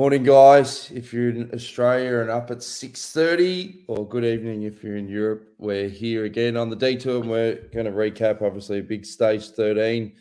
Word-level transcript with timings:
Morning, 0.00 0.22
guys. 0.22 0.90
If 0.94 1.12
you're 1.12 1.28
in 1.28 1.50
Australia 1.52 2.20
and 2.20 2.30
up 2.30 2.50
at 2.50 2.60
6.30, 2.60 3.84
or 3.86 4.08
good 4.08 4.24
evening 4.24 4.62
if 4.62 4.82
you're 4.82 4.96
in 4.96 5.06
Europe, 5.06 5.52
we're 5.58 5.90
here 5.90 6.24
again 6.24 6.56
on 6.56 6.70
the 6.70 6.74
detour 6.74 7.20
and 7.20 7.30
we're 7.30 7.56
going 7.70 7.84
to 7.84 7.92
recap, 7.92 8.40
obviously, 8.40 8.78
a 8.78 8.82
big 8.82 9.04
stage 9.04 9.50
13 9.50 10.14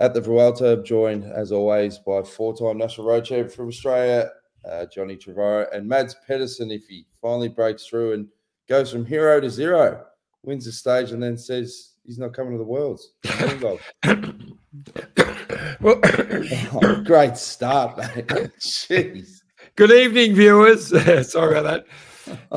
at 0.00 0.12
the 0.12 0.20
Vuelta, 0.20 0.82
joined, 0.84 1.24
as 1.24 1.50
always, 1.50 1.96
by 1.96 2.20
four-time 2.20 2.76
national 2.76 3.06
road 3.06 3.24
champion 3.24 3.48
from 3.48 3.68
Australia, 3.68 4.28
uh, 4.70 4.84
Johnny 4.94 5.16
Trevorrow, 5.16 5.66
and 5.74 5.88
Mads 5.88 6.14
Pedersen, 6.26 6.70
if 6.70 6.86
he 6.86 7.06
finally 7.22 7.48
breaks 7.48 7.86
through 7.86 8.12
and 8.12 8.28
goes 8.68 8.92
from 8.92 9.06
hero 9.06 9.40
to 9.40 9.48
zero, 9.48 10.04
wins 10.42 10.66
the 10.66 10.72
stage 10.72 11.12
and 11.12 11.22
then 11.22 11.38
says 11.38 11.94
he's 12.04 12.18
not 12.18 12.34
coming 12.34 12.52
to 12.52 12.58
the 12.58 12.64
Worlds. 12.64 13.14
well, 15.82 16.00
oh, 16.04 17.02
great 17.04 17.36
start, 17.36 17.98
mate. 17.98 18.26
Jeez. 18.60 19.40
Good 19.74 19.90
evening, 19.90 20.34
viewers. 20.34 20.88
Sorry 21.30 21.58
about 21.58 21.86
that. 21.86 21.86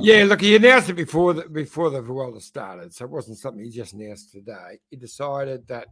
Yeah, 0.02 0.26
look, 0.26 0.42
he 0.42 0.56
announced 0.56 0.90
it 0.90 0.94
before 0.94 1.34
the 1.34 1.50
before 1.50 1.90
the 1.90 2.02
Vuelta 2.02 2.40
started, 2.40 2.94
so 2.94 3.06
it 3.06 3.12
wasn't 3.12 3.40
something 3.40 3.64
he 3.64 3.72
just 3.72 3.94
announced 3.94 4.32
today. 4.32 4.80
He 4.92 4.98
decided 4.98 5.68
that 5.68 5.88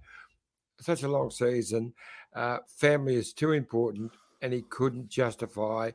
such 0.80 1.04
a 1.04 1.08
long 1.08 1.32
season, 1.32 1.94
uh, 2.36 2.60
family 2.68 3.16
is 3.16 3.34
too 3.34 3.54
important, 3.54 4.12
and 4.42 4.54
he 4.54 4.64
couldn't 4.70 5.10
justify 5.10 5.92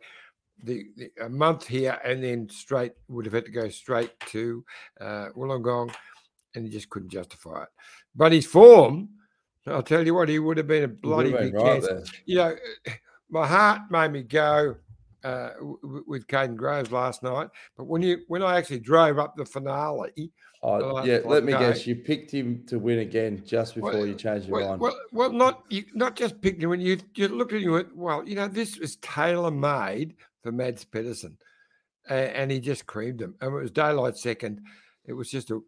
the, 0.64 0.86
the, 0.96 1.10
a 1.22 1.28
month 1.28 1.66
here 1.68 2.00
and 2.04 2.22
then 2.22 2.48
straight 2.48 2.92
would 3.08 3.24
have 3.24 3.34
had 3.34 3.44
to 3.44 3.52
go 3.52 3.68
straight 3.68 4.18
to 4.26 4.64
uh, 5.00 5.28
Wollongong, 5.36 5.94
and 6.54 6.64
he 6.64 6.70
just 6.70 6.90
couldn't 6.90 7.10
justify 7.10 7.62
it. 7.62 7.68
But 8.14 8.32
his 8.32 8.46
form 8.46 9.10
I'll 9.66 9.82
tell 9.82 10.04
you 10.04 10.14
what, 10.14 10.28
he 10.28 10.38
would 10.38 10.56
have 10.56 10.66
been 10.66 10.84
a 10.84 10.88
bloody 10.88 11.32
big 11.32 11.54
right 11.54 11.82
You 12.26 12.36
know, 12.36 12.56
my 13.28 13.46
heart 13.46 13.82
made 13.90 14.12
me 14.12 14.22
go 14.22 14.76
uh, 15.24 15.50
with 16.06 16.26
Kaden 16.26 16.56
Groves 16.56 16.92
last 16.92 17.22
night, 17.22 17.48
but 17.76 17.84
when 17.84 18.02
you 18.02 18.20
when 18.28 18.42
I 18.42 18.56
actually 18.56 18.78
drove 18.80 19.18
up 19.18 19.36
the 19.36 19.44
finale, 19.44 20.30
oh, 20.62 21.04
yeah, 21.04 21.18
let 21.24 21.44
me 21.44 21.52
guess, 21.52 21.86
you 21.86 21.96
picked 21.96 22.30
him 22.30 22.64
to 22.66 22.78
win 22.78 23.00
again 23.00 23.42
just 23.44 23.74
before 23.74 23.92
well, 23.92 24.06
you 24.06 24.14
changed 24.14 24.48
your 24.48 24.58
well, 24.58 24.68
mind. 24.68 24.80
Well, 24.80 24.98
well, 25.12 25.32
not 25.32 25.64
you, 25.68 25.84
not 25.94 26.16
just 26.16 26.40
picked 26.40 26.62
him 26.62 26.70
when 26.70 26.80
you 26.80 26.98
you 27.14 27.28
looked 27.28 27.52
at 27.52 27.62
him. 27.62 27.72
Went, 27.72 27.96
well, 27.96 28.26
you 28.26 28.36
know, 28.36 28.48
this 28.48 28.78
was 28.78 28.96
tailor 28.96 29.50
made 29.50 30.14
for 30.42 30.52
Mads 30.52 30.84
Pedersen, 30.84 31.36
and, 32.08 32.30
and 32.30 32.50
he 32.50 32.60
just 32.60 32.86
creamed 32.86 33.20
him. 33.20 33.34
And 33.40 33.52
it 33.52 33.60
was 33.60 33.70
daylight 33.70 34.16
second. 34.16 34.62
It 35.04 35.14
was 35.14 35.30
just 35.30 35.50
a 35.50 35.60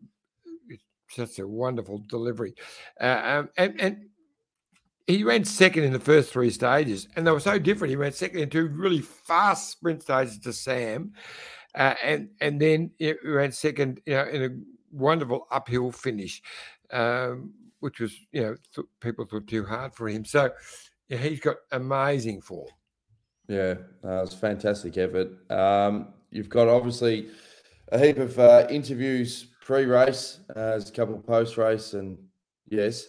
such 1.11 1.39
a 1.39 1.47
wonderful 1.47 2.03
delivery. 2.08 2.55
Uh, 3.00 3.20
um, 3.25 3.48
and, 3.56 3.80
and 3.80 4.05
he 5.06 5.25
ran 5.25 5.44
second 5.44 5.84
in 5.84 5.92
the 5.92 6.00
first 6.00 6.33
three 6.33 6.50
stages, 6.50 7.08
and 7.17 7.27
they 7.27 7.30
were 7.30 7.41
so 7.41 7.58
different. 7.58 7.91
He 7.91 7.97
ran 7.97 8.12
second 8.12 8.41
in 8.41 8.50
two 8.50 8.69
really 8.69 9.00
fast 9.00 9.70
sprint 9.70 10.02
stages 10.02 10.39
to 10.41 10.52
Sam, 10.52 11.12
uh, 11.75 11.94
and 12.02 12.28
and 12.41 12.61
then 12.61 12.92
he 12.98 13.14
ran 13.25 13.52
second, 13.52 14.00
you 14.06 14.14
know, 14.14 14.25
in 14.25 14.42
a 14.44 14.48
wonderful 14.92 15.47
uphill 15.50 15.91
finish, 15.91 16.42
um, 16.92 17.52
which 17.80 18.00
was 18.00 18.14
you 18.33 18.42
know 18.42 18.56
th- 18.74 18.86
people 19.00 19.24
thought 19.24 19.47
too 19.47 19.64
hard 19.64 19.95
for 19.95 20.08
him. 20.08 20.24
So 20.24 20.50
yeah, 21.08 21.19
he's 21.19 21.41
got 21.41 21.56
amazing 21.72 22.41
form. 22.41 22.69
Yeah, 23.48 23.74
uh, 24.05 24.22
it's 24.22 24.34
fantastic 24.34 24.97
effort. 24.97 25.50
Um, 25.50 26.14
you've 26.30 26.48
got 26.48 26.69
obviously 26.69 27.30
a 27.91 27.98
heap 27.98 28.19
of 28.19 28.39
uh, 28.39 28.69
interviews 28.70 29.48
pre-race, 29.70 30.41
uh, 30.51 30.70
there's 30.70 30.89
a 30.89 30.92
couple 30.92 31.17
post-race, 31.20 31.95
and 31.95 32.19
yes, 32.69 33.07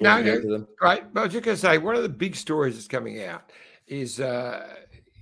no, 0.00 0.20
no 0.20 0.66
great. 0.76 1.02
But 1.12 1.20
I 1.20 1.24
was 1.24 1.32
just 1.32 1.44
going 1.44 1.56
to 1.56 1.60
say 1.60 1.78
one 1.78 1.94
of 1.94 2.02
the 2.02 2.08
big 2.08 2.34
stories 2.34 2.74
that's 2.74 2.88
coming 2.88 3.22
out 3.22 3.52
is 3.86 4.18
uh, 4.18 4.66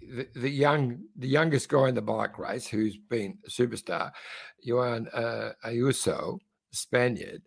the, 0.01 0.27
the, 0.35 0.49
young, 0.49 1.01
the 1.17 1.29
youngest 1.29 1.69
guy 1.69 1.91
in 1.91 1.95
the 1.95 2.01
bike 2.01 2.39
race 2.39 2.67
who's 2.67 2.97
been 2.97 3.37
a 3.47 3.51
superstar, 3.51 4.11
Juan 4.67 5.07
uh, 5.13 5.51
Ayuso, 5.67 6.39
Spaniard, 6.71 7.43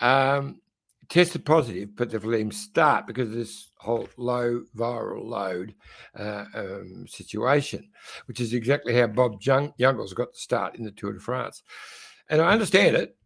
um, 0.00 0.60
tested 1.08 1.44
positive, 1.44 1.94
but 1.94 2.10
they've 2.10 2.24
let 2.24 2.40
him 2.40 2.50
start 2.50 3.06
because 3.06 3.28
of 3.28 3.36
this 3.36 3.70
whole 3.78 4.08
low 4.16 4.64
viral 4.76 5.24
load 5.24 5.76
uh, 6.18 6.44
um, 6.56 7.06
situation, 7.06 7.88
which 8.26 8.40
is 8.40 8.52
exactly 8.52 8.94
how 8.94 9.06
Bob 9.06 9.40
Jung- 9.40 9.74
Jungels 9.78 10.12
got 10.12 10.32
the 10.32 10.38
start 10.38 10.74
in 10.74 10.84
the 10.84 10.90
Tour 10.90 11.12
de 11.12 11.20
France. 11.20 11.62
And 12.28 12.40
I 12.40 12.52
understand 12.52 12.96
it. 12.96 13.16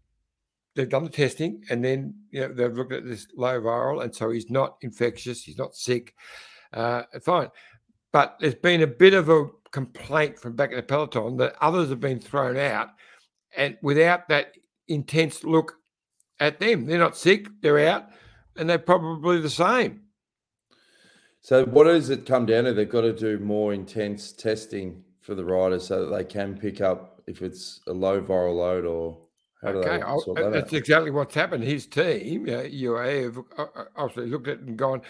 They've 0.75 0.89
done 0.89 1.05
the 1.05 1.11
testing 1.11 1.65
and 1.71 1.85
then 1.85 2.15
you 2.31 2.41
know, 2.41 2.53
they've 2.53 2.73
looked 2.73 2.93
at 2.93 3.05
this 3.05 3.27
low 3.37 3.61
viral, 3.61 4.05
and 4.05 4.15
so 4.15 4.31
he's 4.31 4.51
not 4.51 4.77
infectious, 4.83 5.43
he's 5.43 5.59
not 5.59 5.75
sick. 5.75 6.15
Uh, 6.73 7.03
fine. 7.23 7.49
But 8.13 8.37
there's 8.41 8.55
been 8.55 8.83
a 8.83 8.87
bit 8.87 9.15
of 9.15 9.29
a 9.29 9.47
complaint 9.73 10.39
from 10.39 10.57
back 10.57 10.71
in 10.71 10.77
the 10.77 10.83
peloton 10.83 11.37
that 11.39 11.57
others 11.61 11.89
have 11.91 12.01
been 12.01 12.21
thrown 12.21 12.57
out 12.57 12.91
and 13.57 13.77
without 13.83 14.29
that 14.29 14.55
intense 14.89 15.45
look 15.45 15.75
at 16.41 16.61
them. 16.61 16.87
They're 16.87 16.99
not 16.99 17.17
sick, 17.17 17.49
they're 17.61 17.89
out, 17.89 18.07
and 18.57 18.69
they're 18.69 18.79
probably 18.79 19.41
the 19.41 19.51
same. 19.51 20.03
So, 21.41 21.65
what 21.65 21.85
does 21.85 22.11
it 22.11 22.27
come 22.27 22.47
down 22.47 22.65
to? 22.65 22.73
They've 22.73 22.89
got 22.89 23.03
to 23.03 23.13
do 23.13 23.39
more 23.39 23.73
intense 23.73 24.33
testing 24.33 25.03
for 25.21 25.35
the 25.35 25.45
riders 25.45 25.87
so 25.87 26.05
that 26.05 26.17
they 26.17 26.25
can 26.25 26.59
pick 26.59 26.81
up 26.81 27.18
if 27.29 27.43
it's 27.43 27.81
a 27.87 27.93
low 27.93 28.21
viral 28.21 28.57
load 28.57 28.85
or 28.85 29.19
how 29.63 29.73
do 29.73 29.79
okay, 29.79 29.99
they 29.99 30.43
that 30.43 30.51
that's 30.53 30.73
exactly 30.73 31.11
what's 31.11 31.35
happened. 31.35 31.65
His 31.65 31.87
team, 31.87 32.45
uh, 32.45 32.63
UAE, 32.63 33.25
have 33.25 33.39
uh, 33.59 33.67
uh, 33.75 33.85
obviously 33.97 34.31
looked 34.31 34.49
at 34.49 34.59
it 34.59 34.65
and 34.65 34.77
gone 34.77 35.03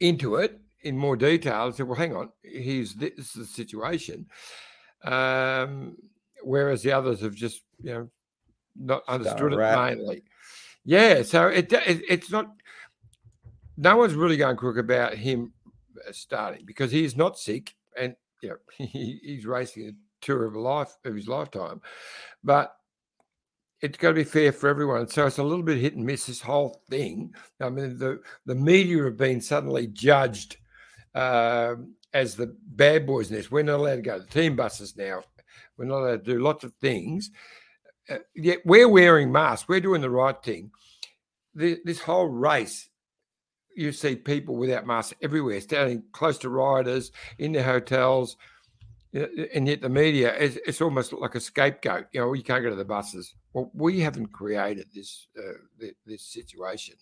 into 0.00 0.36
it 0.36 0.60
in 0.82 0.98
more 0.98 1.16
detail 1.16 1.66
and 1.66 1.74
said, 1.74 1.86
"Well, 1.86 1.98
hang 1.98 2.14
on, 2.16 2.30
here's 2.42 2.94
this 2.94 3.12
is 3.18 3.32
the 3.32 3.44
situation," 3.46 4.26
um, 5.04 5.96
whereas 6.42 6.82
the 6.82 6.92
others 6.92 7.20
have 7.20 7.34
just 7.34 7.62
you 7.80 7.92
know 7.92 8.10
not 8.76 9.02
understood 9.06 9.52
it 9.52 9.56
mainly. 9.56 10.24
Yeah, 10.84 11.22
so 11.22 11.46
it, 11.46 11.72
it 11.72 12.02
it's 12.08 12.30
not. 12.30 12.50
No 13.76 13.96
one's 13.96 14.14
really 14.14 14.36
going 14.36 14.56
crook 14.56 14.78
about 14.78 15.14
him 15.14 15.52
uh, 15.96 16.12
starting 16.12 16.66
because 16.66 16.90
he's 16.90 17.16
not 17.16 17.38
sick 17.38 17.74
and 17.96 18.16
you 18.42 18.50
know 18.50 18.56
he, 18.78 19.20
he's 19.22 19.46
racing 19.46 19.96
tour 20.22 20.46
of 20.46 20.56
life 20.56 20.96
of 21.04 21.14
his 21.14 21.28
lifetime. 21.28 21.80
But 22.42 22.74
it's 23.82 23.98
got 23.98 24.10
to 24.10 24.14
be 24.14 24.24
fair 24.24 24.52
for 24.52 24.68
everyone. 24.68 25.08
So 25.08 25.26
it's 25.26 25.38
a 25.38 25.42
little 25.42 25.64
bit 25.64 25.78
hit 25.78 25.96
and 25.96 26.06
miss 26.06 26.26
this 26.26 26.40
whole 26.40 26.82
thing. 26.88 27.34
I 27.60 27.68
mean, 27.68 27.98
the 27.98 28.20
the 28.46 28.54
media 28.54 29.04
have 29.04 29.16
been 29.16 29.40
suddenly 29.40 29.88
judged 29.88 30.56
uh, 31.14 31.74
as 32.14 32.36
the 32.36 32.56
bad 32.68 33.06
boys 33.06 33.30
in 33.30 33.36
this. 33.36 33.50
We're 33.50 33.64
not 33.64 33.80
allowed 33.80 33.96
to 33.96 34.02
go 34.02 34.18
to 34.20 34.26
team 34.26 34.56
buses 34.56 34.96
now. 34.96 35.22
We're 35.76 35.86
not 35.86 35.98
allowed 35.98 36.24
to 36.24 36.32
do 36.34 36.38
lots 36.38 36.64
of 36.64 36.72
things. 36.80 37.30
Uh, 38.08 38.18
yet 38.34 38.60
we're 38.64 38.88
wearing 38.88 39.32
masks. 39.32 39.68
We're 39.68 39.80
doing 39.80 40.00
the 40.00 40.10
right 40.10 40.40
thing. 40.42 40.70
The, 41.54 41.78
this 41.84 42.00
whole 42.00 42.28
race, 42.28 42.88
you 43.76 43.92
see 43.92 44.16
people 44.16 44.56
without 44.56 44.86
masks 44.86 45.14
everywhere, 45.22 45.60
standing 45.60 46.04
close 46.12 46.38
to 46.38 46.48
riders 46.48 47.10
in 47.38 47.52
their 47.52 47.64
hotels, 47.64 48.36
and 49.14 49.68
yet 49.68 49.82
the 49.82 49.88
media 49.88 50.34
is 50.36 50.58
it's 50.66 50.80
almost 50.80 51.12
like 51.12 51.34
a 51.34 51.40
scapegoat. 51.40 52.06
You 52.12 52.20
know, 52.20 52.32
you 52.32 52.42
can't 52.42 52.62
go 52.62 52.70
to 52.70 52.76
the 52.76 52.84
buses. 52.84 53.34
Well, 53.52 53.70
we 53.74 54.00
haven't 54.00 54.32
created 54.32 54.86
this 54.94 55.26
uh, 55.38 55.86
this 56.06 56.24
situation. 56.24 56.94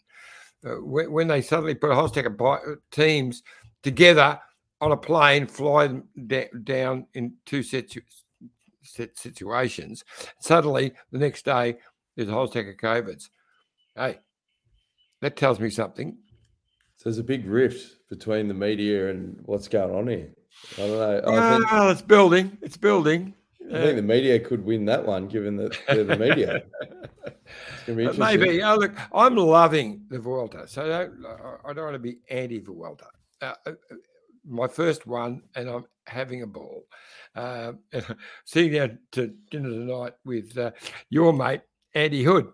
Uh, 0.65 0.75
when, 0.83 1.11
when, 1.11 1.29
they 1.29 1.41
suddenly 1.41 1.75
put 1.75 1.91
a 1.91 1.95
whole 1.95 2.09
stack 2.09 2.27
of 2.27 2.41
uh, 2.41 2.59
teams 2.91 3.43
together 3.83 4.39
on 4.81 4.93
a 4.93 4.97
plane, 4.97 5.47
fly 5.47 5.87
them 5.87 6.05
da- 6.27 6.51
down 6.65 7.07
in 7.15 7.33
two 7.47 7.63
situ- 7.63 8.03
set 8.83 9.17
situations, 9.17 10.05
suddenly 10.41 10.93
the 11.13 11.19
next 11.19 11.47
day 11.47 11.77
there's 12.15 12.29
a 12.29 12.33
whole 12.33 12.47
stack 12.47 12.67
of 12.67 12.77
COVIDs. 12.77 13.31
Hey, 13.97 14.19
that 15.23 15.37
tells 15.37 15.61
me 15.61 15.71
something. 15.71 16.19
So 16.97 17.09
there's 17.09 17.19
a 17.19 17.25
big 17.25 17.47
rift 17.47 17.97
between 18.11 18.49
the 18.49 18.55
media 18.55 19.11
and 19.11 19.39
what's 19.45 19.69
going 19.69 19.95
on 19.95 20.09
here. 20.09 20.35
I 20.77 20.81
don't 20.81 20.99
know. 20.99 21.23
I 21.27 21.59
think, 21.59 21.71
well, 21.71 21.91
it's 21.91 22.03
building. 22.03 22.59
It's 22.63 22.77
building. 22.77 23.35
I 23.73 23.83
think 23.83 23.97
the 23.97 24.03
media 24.03 24.39
could 24.41 24.65
win 24.65 24.85
that 24.87 25.07
one, 25.07 25.29
given 25.29 25.57
that 25.57 25.79
they're 25.87 26.03
the 26.03 26.17
media. 26.17 26.63
Maybe. 27.87 28.63
Oh, 28.63 28.77
look, 28.77 28.93
I'm 29.15 29.37
loving 29.37 30.03
the 30.09 30.19
Vuelta, 30.19 30.67
so 30.67 30.83
I 30.83 31.05
don't, 31.05 31.25
I 31.65 31.73
don't 31.73 31.85
want 31.85 31.95
to 31.95 32.01
be 32.01 32.19
anti 32.31 32.59
Vuelta. 32.59 33.07
Uh, 33.41 33.55
uh, 33.67 33.73
my 34.45 34.67
first 34.67 35.07
one, 35.07 35.43
and 35.55 35.69
I'm 35.69 35.85
having 36.07 36.43
a 36.43 36.47
ball. 36.47 36.85
Uh, 37.35 37.73
sitting 38.45 38.73
down 38.73 38.99
to 39.13 39.33
dinner 39.51 39.71
tonight 39.71 40.15
with 40.25 40.57
uh, 40.59 40.73
your 41.09 41.33
mate 41.33 41.63
Andy 41.95 42.25
Hood. 42.25 42.51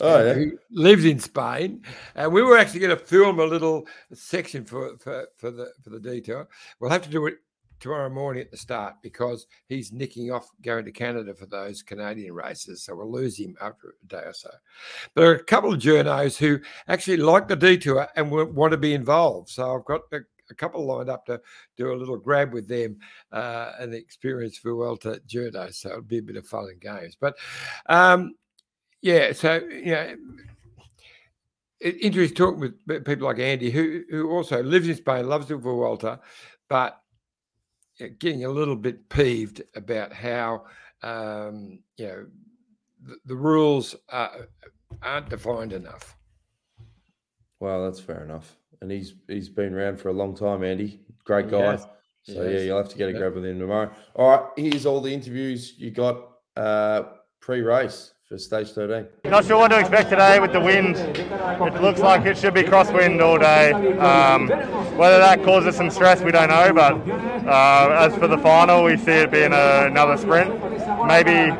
Oh, 0.00 0.24
yeah. 0.24 0.32
Who 0.32 0.58
lives 0.70 1.04
in 1.04 1.18
Spain, 1.18 1.82
and 2.14 2.32
we 2.32 2.42
were 2.42 2.56
actually 2.56 2.80
going 2.80 2.96
to 2.96 3.04
film 3.04 3.40
a 3.40 3.44
little 3.44 3.86
section 4.14 4.64
for, 4.64 4.96
for 4.98 5.28
for 5.36 5.50
the 5.50 5.72
for 5.82 5.90
the 5.90 6.00
detour. 6.00 6.48
We'll 6.80 6.90
have 6.90 7.02
to 7.02 7.10
do 7.10 7.26
it 7.26 7.34
tomorrow 7.82 8.08
morning 8.08 8.42
at 8.42 8.50
the 8.50 8.56
start 8.56 8.94
because 9.02 9.46
he's 9.68 9.92
nicking 9.92 10.30
off 10.30 10.48
going 10.62 10.84
to 10.84 10.92
Canada 10.92 11.34
for 11.34 11.46
those 11.46 11.82
Canadian 11.82 12.32
races. 12.32 12.84
So 12.84 12.94
we'll 12.94 13.10
lose 13.10 13.36
him 13.36 13.56
after 13.60 13.96
a 14.02 14.06
day 14.06 14.22
or 14.24 14.32
so. 14.32 14.50
But 15.14 15.20
there 15.20 15.30
are 15.32 15.36
a 15.36 15.44
couple 15.44 15.74
of 15.74 15.80
journos 15.80 16.38
who 16.38 16.60
actually 16.86 17.16
like 17.16 17.48
the 17.48 17.56
detour 17.56 18.08
and 18.14 18.30
want 18.30 18.70
to 18.70 18.76
be 18.76 18.94
involved. 18.94 19.48
So 19.48 19.74
I've 19.74 19.84
got 19.84 20.02
a, 20.12 20.20
a 20.48 20.54
couple 20.54 20.86
lined 20.86 21.10
up 21.10 21.26
to 21.26 21.40
do 21.76 21.92
a 21.92 21.94
little 21.94 22.18
grab 22.18 22.52
with 22.52 22.68
them 22.68 22.98
uh, 23.32 23.72
and 23.80 23.92
experience 23.94 24.58
Vuelta 24.58 25.20
Journo. 25.26 25.74
So 25.74 25.88
it'll 25.90 26.02
be 26.02 26.18
a 26.18 26.22
bit 26.22 26.36
of 26.36 26.46
fun 26.46 26.68
and 26.70 26.80
games. 26.80 27.16
But 27.20 27.36
um, 27.86 28.34
yeah, 29.02 29.32
so 29.32 29.54
you 29.56 29.92
know, 29.92 30.16
interesting 31.80 32.36
talk 32.36 32.58
with 32.58 33.04
people 33.04 33.26
like 33.26 33.40
Andy, 33.40 33.70
who 33.70 34.02
who 34.08 34.30
also 34.30 34.62
lives 34.62 34.88
in 34.88 34.94
Spain, 34.94 35.28
loves 35.28 35.48
the 35.48 35.56
Vuelta, 35.56 36.20
but 36.68 37.00
getting 38.18 38.44
a 38.44 38.48
little 38.48 38.76
bit 38.76 39.08
peeved 39.08 39.62
about 39.74 40.12
how 40.12 40.64
um, 41.02 41.80
you 41.96 42.06
know 42.06 42.26
the, 43.04 43.16
the 43.26 43.36
rules 43.36 43.96
are, 44.08 44.48
aren't 45.02 45.28
defined 45.28 45.72
enough. 45.72 46.16
Well, 47.60 47.84
that's 47.84 48.00
fair 48.00 48.24
enough. 48.24 48.56
And 48.80 48.90
he's 48.90 49.14
he's 49.28 49.48
been 49.48 49.74
around 49.74 50.00
for 50.00 50.08
a 50.08 50.12
long 50.12 50.36
time, 50.36 50.62
Andy. 50.62 51.00
Great 51.24 51.50
guy. 51.50 51.72
Yes. 51.72 51.86
So 52.24 52.42
yes. 52.44 52.52
yeah, 52.52 52.66
you'll 52.66 52.78
have 52.78 52.88
to 52.88 52.96
get 52.96 53.08
a 53.08 53.12
grab 53.12 53.34
with 53.34 53.44
him 53.44 53.58
tomorrow. 53.58 53.90
All 54.14 54.30
right, 54.30 54.46
here's 54.56 54.86
all 54.86 55.00
the 55.00 55.12
interviews 55.12 55.74
you 55.76 55.90
got 55.90 56.28
uh, 56.56 57.02
pre-race 57.40 58.12
for 58.32 58.38
stage 58.38 58.70
13. 58.70 59.06
Not 59.24 59.44
sure 59.44 59.58
what 59.58 59.68
to 59.68 59.78
expect 59.78 60.08
today 60.08 60.40
with 60.40 60.54
the 60.54 60.60
wind. 60.60 60.96
It 60.96 61.82
looks 61.82 62.00
like 62.00 62.24
it 62.24 62.38
should 62.38 62.54
be 62.54 62.62
crosswind 62.62 63.20
all 63.20 63.36
day. 63.36 63.72
Um, 63.98 64.48
whether 64.96 65.18
that 65.18 65.44
causes 65.44 65.76
some 65.76 65.90
stress, 65.90 66.22
we 66.22 66.32
don't 66.32 66.48
know. 66.48 66.72
But 66.72 66.94
uh, 67.46 67.94
as 67.98 68.16
for 68.16 68.28
the 68.28 68.38
final, 68.38 68.84
we 68.84 68.96
see 68.96 69.12
it 69.12 69.30
being 69.30 69.52
a, 69.52 69.84
another 69.84 70.16
sprint. 70.16 70.48
Maybe 71.06 71.52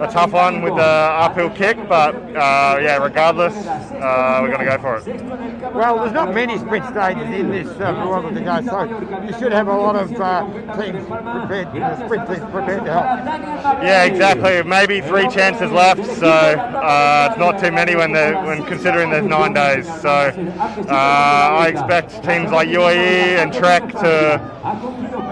a 0.00 0.08
tough 0.10 0.32
one 0.32 0.62
with 0.62 0.74
the 0.76 0.82
uphill 0.82 1.50
kick, 1.50 1.76
but 1.88 2.14
uh, 2.14 2.78
yeah, 2.80 2.96
regardless, 2.96 3.54
uh, 3.54 4.40
we're 4.42 4.48
going 4.48 4.60
to 4.60 4.64
go 4.64 4.78
for 4.78 4.96
it. 4.96 5.74
Well, 5.74 5.98
there's 5.98 6.12
not 6.12 6.34
many 6.34 6.58
sprint 6.58 6.86
stages 6.86 7.28
in 7.28 7.50
this 7.50 7.68
uh, 7.80 7.92
Vuelta 7.92 8.34
to 8.34 8.40
go, 8.40 8.62
so 8.62 9.22
you 9.26 9.32
should 9.38 9.52
have 9.52 9.68
a 9.68 9.76
lot 9.76 9.96
of 9.96 10.12
uh, 10.18 10.46
teams 10.80 11.04
prepared, 11.06 11.68
uh, 11.68 12.06
sprint 12.06 12.26
teams 12.28 12.50
prepared 12.50 12.84
to 12.86 12.92
help. 12.92 13.82
Yeah, 13.82 14.04
exactly. 14.04 14.62
Maybe 14.62 15.00
three 15.02 15.28
chances 15.28 15.70
left, 15.70 16.04
so 16.18 16.28
uh, 16.28 17.28
it's 17.30 17.38
not 17.38 17.58
too 17.60 17.70
many 17.70 17.94
when 17.94 18.12
when 18.12 18.64
considering 18.64 19.10
there's 19.10 19.26
nine 19.26 19.52
days. 19.52 19.86
So 20.00 20.08
uh, 20.08 20.86
I 20.88 21.68
expect 21.68 22.24
teams 22.24 22.50
like 22.50 22.68
UAE 22.68 23.42
and 23.42 23.52
Trek 23.52 23.90
to 23.92 24.40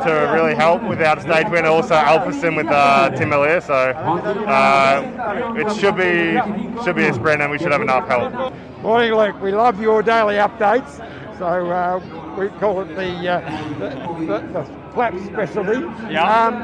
to 0.05 0.31
really 0.35 0.55
help 0.55 0.83
with 0.83 1.01
our 1.03 1.21
stage 1.21 1.49
win. 1.51 1.65
Also, 1.65 1.95
Alpecin 1.95 2.57
with 2.57 2.69
uh, 2.69 3.11
Tim 3.11 3.31
Merlier. 3.31 3.63
So 3.63 3.75
uh, 3.75 5.55
it 5.57 5.75
should 5.79 5.97
be 5.97 6.39
should 6.85 6.97
be 6.97 7.07
a 7.07 7.15
sprint, 7.15 7.43
and 7.43 7.51
we 7.51 7.59
should 7.59 7.73
have 7.73 7.83
enough 7.83 8.09
help. 8.09 8.55
Morning, 8.83 9.13
Luke. 9.15 9.41
We 9.41 9.53
love 9.53 9.81
your 9.81 10.03
daily 10.03 10.37
updates. 10.37 11.05
So 11.39 11.47
uh, 11.47 12.01
we 12.37 12.49
call 12.59 12.81
it 12.81 12.89
the, 12.97 13.29
uh, 13.29 13.79
the, 13.79 13.89
the, 14.27 14.39
the 14.53 14.65
flap 14.93 15.15
specialty. 15.25 15.81
Yeah. 16.13 16.25
Um, 16.25 16.55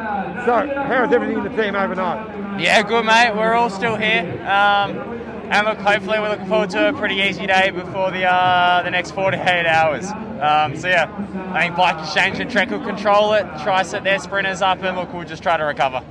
so 0.44 0.66
how's 0.82 1.12
everything 1.12 1.38
in 1.38 1.44
the 1.44 1.62
team 1.62 1.76
overnight? 1.76 2.60
Yeah, 2.60 2.82
good, 2.82 3.04
mate. 3.04 3.32
We're 3.36 3.54
all 3.54 3.70
still 3.70 3.96
here. 3.96 4.24
Um, 4.48 4.98
and 5.50 5.66
look, 5.66 5.78
hopefully 5.78 6.18
we're 6.18 6.30
looking 6.30 6.46
forward 6.46 6.70
to 6.70 6.88
a 6.88 6.92
pretty 6.92 7.16
easy 7.16 7.46
day 7.46 7.70
before 7.70 8.10
the 8.10 8.24
uh, 8.24 8.82
the 8.82 8.90
next 8.90 9.12
48 9.12 9.66
hours. 9.66 10.10
Um, 10.40 10.76
so 10.76 10.88
yeah, 10.88 11.10
I 11.52 11.62
think 11.62 11.76
Bike 11.76 11.98
Exchange 12.02 12.40
and 12.40 12.50
Trek 12.50 12.70
will 12.70 12.80
control 12.80 13.34
it, 13.34 13.42
try 13.62 13.82
set 13.82 14.04
their 14.04 14.18
sprinters 14.18 14.62
up, 14.62 14.82
and 14.82 14.96
look, 14.96 15.12
we'll 15.12 15.24
just 15.24 15.42
try 15.42 15.56
to 15.56 15.64
recover. 15.64 16.02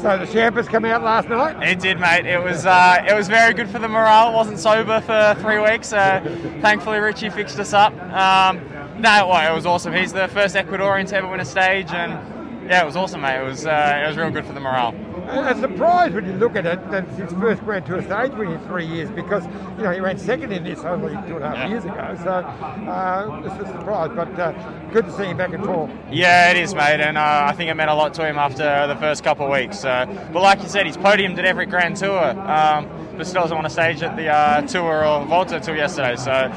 So 0.00 0.18
the 0.18 0.26
Champers 0.26 0.68
come 0.68 0.84
out 0.84 1.02
last 1.02 1.28
night. 1.28 1.66
It 1.66 1.80
did, 1.80 1.98
mate. 1.98 2.26
It 2.26 2.42
was 2.42 2.66
uh, 2.66 3.04
it 3.08 3.14
was 3.14 3.28
very 3.28 3.54
good 3.54 3.68
for 3.70 3.78
the 3.78 3.88
morale. 3.88 4.30
It 4.30 4.34
wasn't 4.34 4.58
sober 4.58 5.00
for 5.00 5.36
three 5.40 5.58
weeks, 5.58 5.88
so 5.88 6.20
thankfully 6.60 6.98
Richie 6.98 7.30
fixed 7.30 7.58
us 7.58 7.72
up. 7.72 7.94
Um, 8.12 8.58
no, 9.00 9.28
well, 9.28 9.50
it 9.50 9.54
was 9.54 9.66
awesome. 9.66 9.94
He's 9.94 10.12
the 10.12 10.28
first 10.28 10.54
Ecuadorian 10.54 11.08
to 11.08 11.16
ever 11.16 11.28
win 11.28 11.40
a 11.40 11.44
stage, 11.44 11.90
and 11.90 12.68
yeah, 12.68 12.82
it 12.82 12.86
was 12.86 12.96
awesome, 12.96 13.22
mate. 13.22 13.40
It 13.40 13.44
was 13.44 13.66
uh, 13.66 14.02
it 14.04 14.08
was 14.08 14.16
real 14.16 14.30
good 14.30 14.44
for 14.44 14.52
the 14.52 14.60
morale 14.60 14.94
a 15.38 15.58
surprise 15.58 16.12
when 16.12 16.26
you 16.26 16.32
look 16.34 16.56
at 16.56 16.66
it 16.66 16.90
that 16.90 17.04
it's 17.04 17.18
his 17.18 17.32
first 17.32 17.62
Grand 17.62 17.86
Tour 17.86 18.02
stage 18.02 18.32
win 18.32 18.50
in 18.50 18.60
three 18.66 18.86
years 18.86 19.10
because 19.10 19.44
you 19.76 19.84
know 19.84 19.90
he 19.90 20.00
ran 20.00 20.18
second 20.18 20.52
in 20.52 20.64
this 20.64 20.80
only 20.80 21.12
two 21.28 21.36
and 21.36 21.44
a 21.44 21.48
half 21.48 21.56
yeah. 21.56 21.68
years 21.68 21.84
ago. 21.84 22.16
So 22.22 22.30
uh, 22.30 23.42
it's 23.44 23.68
a 23.68 23.72
surprise, 23.72 24.10
but 24.14 24.38
uh, 24.38 24.52
good 24.90 25.06
to 25.06 25.12
see 25.12 25.24
him 25.24 25.36
back 25.36 25.52
in 25.52 25.62
form. 25.62 25.96
Yeah, 26.10 26.50
it 26.50 26.56
is, 26.56 26.74
mate, 26.74 27.00
and 27.00 27.18
uh, 27.18 27.46
I 27.48 27.52
think 27.52 27.70
it 27.70 27.74
meant 27.74 27.90
a 27.90 27.94
lot 27.94 28.14
to 28.14 28.26
him 28.26 28.38
after 28.38 28.86
the 28.86 28.96
first 28.96 29.24
couple 29.24 29.46
of 29.46 29.52
weeks. 29.52 29.82
but 29.82 30.34
like 30.34 30.62
you 30.62 30.68
said, 30.68 30.86
he's 30.86 30.96
podiumed 30.96 31.38
at 31.38 31.44
every 31.44 31.66
Grand 31.66 31.96
Tour. 31.96 32.38
Um, 32.48 32.88
but 33.16 33.26
still 33.26 33.42
doesn't 33.42 33.56
want 33.56 33.66
to 33.66 33.72
stage 33.72 34.02
at 34.02 34.16
the 34.16 34.28
uh, 34.28 34.62
Tour 34.62 35.04
or 35.04 35.24
Vuelta 35.24 35.56
until 35.56 35.76
yesterday. 35.76 36.16
So, 36.16 36.48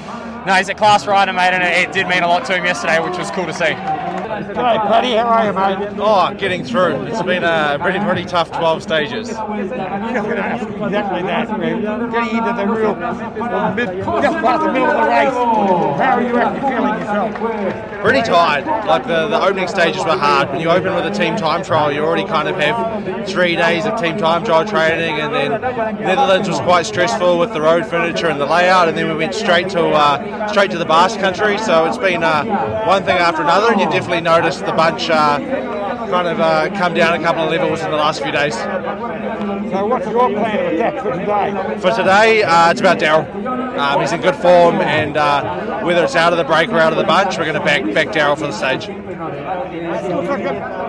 no, 0.46 0.54
he's 0.54 0.70
a 0.70 0.74
class 0.74 1.06
rider, 1.06 1.34
mate, 1.34 1.54
and 1.54 1.64
it, 1.64 1.90
it 1.90 1.94
did 1.94 2.08
mean 2.08 2.24
a 2.24 2.28
lot 2.28 2.46
to 2.46 2.56
him 2.56 2.66
yesterday, 2.66 3.00
which 3.00 3.18
was 3.18 3.30
cool 3.32 3.46
to 3.46 3.54
see. 3.54 3.76
G'day, 4.28 4.56
Paddy. 4.56 5.14
How 5.14 5.28
are 5.28 5.46
you, 5.46 5.54
mate? 5.54 5.96
Oh, 6.00 6.34
getting 6.38 6.64
through. 6.66 7.04
It's 7.04 7.22
been 7.24 7.44
a 7.44 7.78
pretty, 7.80 8.00
pretty 8.00 8.26
tough 8.26 8.52
12 8.52 8.84
stages. 8.84 9.28
just 9.30 9.40
going 9.40 9.70
to 9.70 9.78
ask 10.44 10.68
exactly 10.68 11.22
that. 11.24 11.48
getting 11.48 12.38
into 12.38 12.54
the 12.54 12.68
real, 12.68 12.96
just 14.22 14.38
past 14.44 14.64
the 14.66 14.74
middle 14.74 14.90
of 14.90 15.04
the 15.04 15.10
race. 15.10 15.34
How 15.34 16.18
are 16.18 16.22
you 16.22 16.38
actually 16.38 16.70
feeling 16.70 17.00
yourself? 17.00 17.97
Pretty 18.02 18.22
tired. 18.22 18.66
Like 18.66 19.04
the, 19.06 19.28
the 19.28 19.42
opening 19.42 19.68
stages 19.68 20.04
were 20.04 20.18
hard. 20.18 20.50
When 20.50 20.60
you 20.60 20.70
open 20.70 20.94
with 20.96 21.06
a 21.06 21.12
team 21.12 21.36
time 21.36 21.64
trial, 21.64 21.92
you 21.92 22.02
already 22.02 22.26
kind 22.26 22.48
of 22.48 22.56
have 22.56 23.28
three 23.28 23.56
days 23.56 23.86
of 23.86 24.00
team 24.00 24.18
time 24.18 24.44
trial 24.46 24.66
training, 24.66 25.20
and 25.20 25.34
then 25.34 25.62
Netherlands 26.00 26.48
was 26.48 26.60
quite 26.60 26.86
stressful 26.86 27.38
with 27.38 27.54
the 27.54 27.62
road 27.62 27.86
furniture 27.86 28.28
and 28.28 28.40
the 28.40 28.46
layout, 28.46 28.88
and 28.88 28.98
then 28.98 29.08
we 29.08 29.16
went 29.16 29.34
straight 29.34 29.70
to 29.70 29.88
uh, 29.90 30.48
straight 30.48 30.72
to 30.72 30.78
the 30.78 30.86
Basque 30.86 31.20
Country. 31.20 31.58
So 31.58 31.86
it's 31.86 31.98
been 31.98 32.24
uh, 32.24 32.86
one 32.86 33.04
thing 33.04 33.18
after 33.18 33.42
another, 33.42 33.72
and 33.72 33.82
you 33.82 33.90
definitely 33.90 34.22
noticed 34.22 34.66
the 34.66 34.74
bunch 34.74 35.10
uh, 35.10 35.40
kind 36.08 36.28
of 36.28 36.40
uh, 36.40 36.70
come 36.78 36.94
down 36.94 37.20
a 37.20 37.24
couple 37.24 37.44
of 37.44 37.52
levels 37.52 37.82
in 37.82 37.92
the 37.92 37.98
last 37.98 38.22
few 38.22 38.32
days. 38.32 38.56
So, 38.56 39.86
what's 39.86 40.06
your 40.06 40.30
plan 40.30 40.66
of 40.66 40.74
attack 40.74 41.04
for 41.04 41.12
today? 41.12 41.80
For 41.80 41.92
today, 41.92 42.44
uh, 42.44 42.72
it's 42.72 42.80
about 42.80 43.00
Daryl. 43.00 43.78
Um, 43.78 44.02
he's 44.02 44.12
in 44.12 44.22
good 44.22 44.36
form, 44.36 44.76
and 44.76 45.18
uh, 45.18 45.82
whether 45.84 46.04
it's 46.04 46.16
out 46.16 46.34
of 46.34 46.38
the 46.38 46.46
break 46.46 46.70
or 46.70 46.80
out 46.80 46.94
of 46.94 46.98
the 46.98 47.04
bunch, 47.04 47.38
we're 47.38 47.46
going 47.46 47.60
to 47.60 47.64
back 47.64 47.84
back 47.94 48.08
Daryl 48.08 48.38
for 48.38 48.48
the 48.48 48.54
stage. 48.54 48.88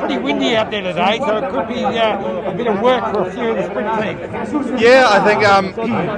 It 0.08 0.22
looks 0.22 0.22
like 0.22 0.22
pretty 0.22 0.22
windy 0.22 0.56
out 0.56 0.70
there 0.70 0.82
today, 0.82 1.18
so 1.18 1.36
it 1.36 1.50
could 1.50 1.68
be 1.68 1.84
uh, 1.84 2.50
a 2.50 2.54
bit 2.54 2.66
of 2.66 2.80
work 2.80 3.14
for 3.14 3.22
a 3.22 3.32
few 3.32 3.50
of 3.50 3.56
the 3.56 3.64
sprint 3.64 4.72
teams. 4.72 4.80
Yeah, 4.80 5.08
I 5.08 5.24
think 5.24 5.44
um, 5.44 5.66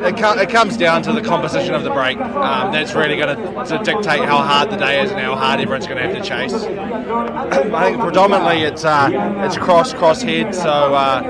it, 0.04 0.16
com- 0.16 0.38
it, 0.38 0.50
comes 0.50 0.76
down 0.76 1.02
to 1.02 1.12
the 1.12 1.22
composition 1.22 1.74
of 1.74 1.84
the 1.84 1.90
break. 1.90 2.18
Um, 2.18 2.72
that's 2.72 2.94
really 2.94 3.16
going 3.16 3.36
to 3.36 3.78
dictate 3.84 4.24
how 4.24 4.38
hard 4.38 4.70
the 4.70 4.76
day 4.76 5.02
is 5.02 5.10
and 5.10 5.20
how 5.20 5.36
hard 5.36 5.60
everyone's 5.60 5.86
going 5.86 5.98
to 5.98 6.06
have 6.06 6.16
to 6.16 6.22
chase. 6.22 6.52
I 6.54 7.90
think 7.90 8.00
predominantly 8.00 8.62
it's 8.62 8.84
uh, 8.84 9.10
it's 9.44 9.56
cross 9.56 9.92
cross 9.92 10.22
head, 10.22 10.54
so 10.54 10.94
uh, 10.94 11.22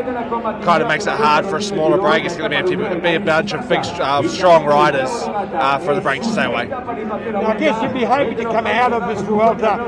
kind 0.63 0.83
of 0.83 0.89
makes 0.89 1.07
it 1.07 1.15
hard 1.15 1.47
for 1.47 1.57
a 1.57 1.63
smaller 1.63 1.99
break. 1.99 2.25
It's 2.25 2.37
going 2.37 2.51
to 2.51 2.63
be, 2.63 2.77
to 2.77 3.01
be 3.01 3.15
a 3.15 3.21
bunch 3.21 3.53
of 3.53 3.69
big, 3.69 3.81
uh, 3.81 4.27
strong 4.29 4.65
riders 4.65 5.11
uh, 5.11 5.79
for 5.79 5.95
the 5.95 6.01
break 6.01 6.23
to 6.23 6.29
stay 6.29 6.45
away. 6.45 6.67
Now, 6.67 7.47
I 7.47 7.57
guess 7.57 7.83
you'd 7.83 7.95
be 7.95 8.05
hoping 8.05 8.37
to 8.37 8.45
come 8.45 8.67
out 8.67 8.93
of 8.93 9.09
this 9.09 9.23
Vuelta 9.27 9.85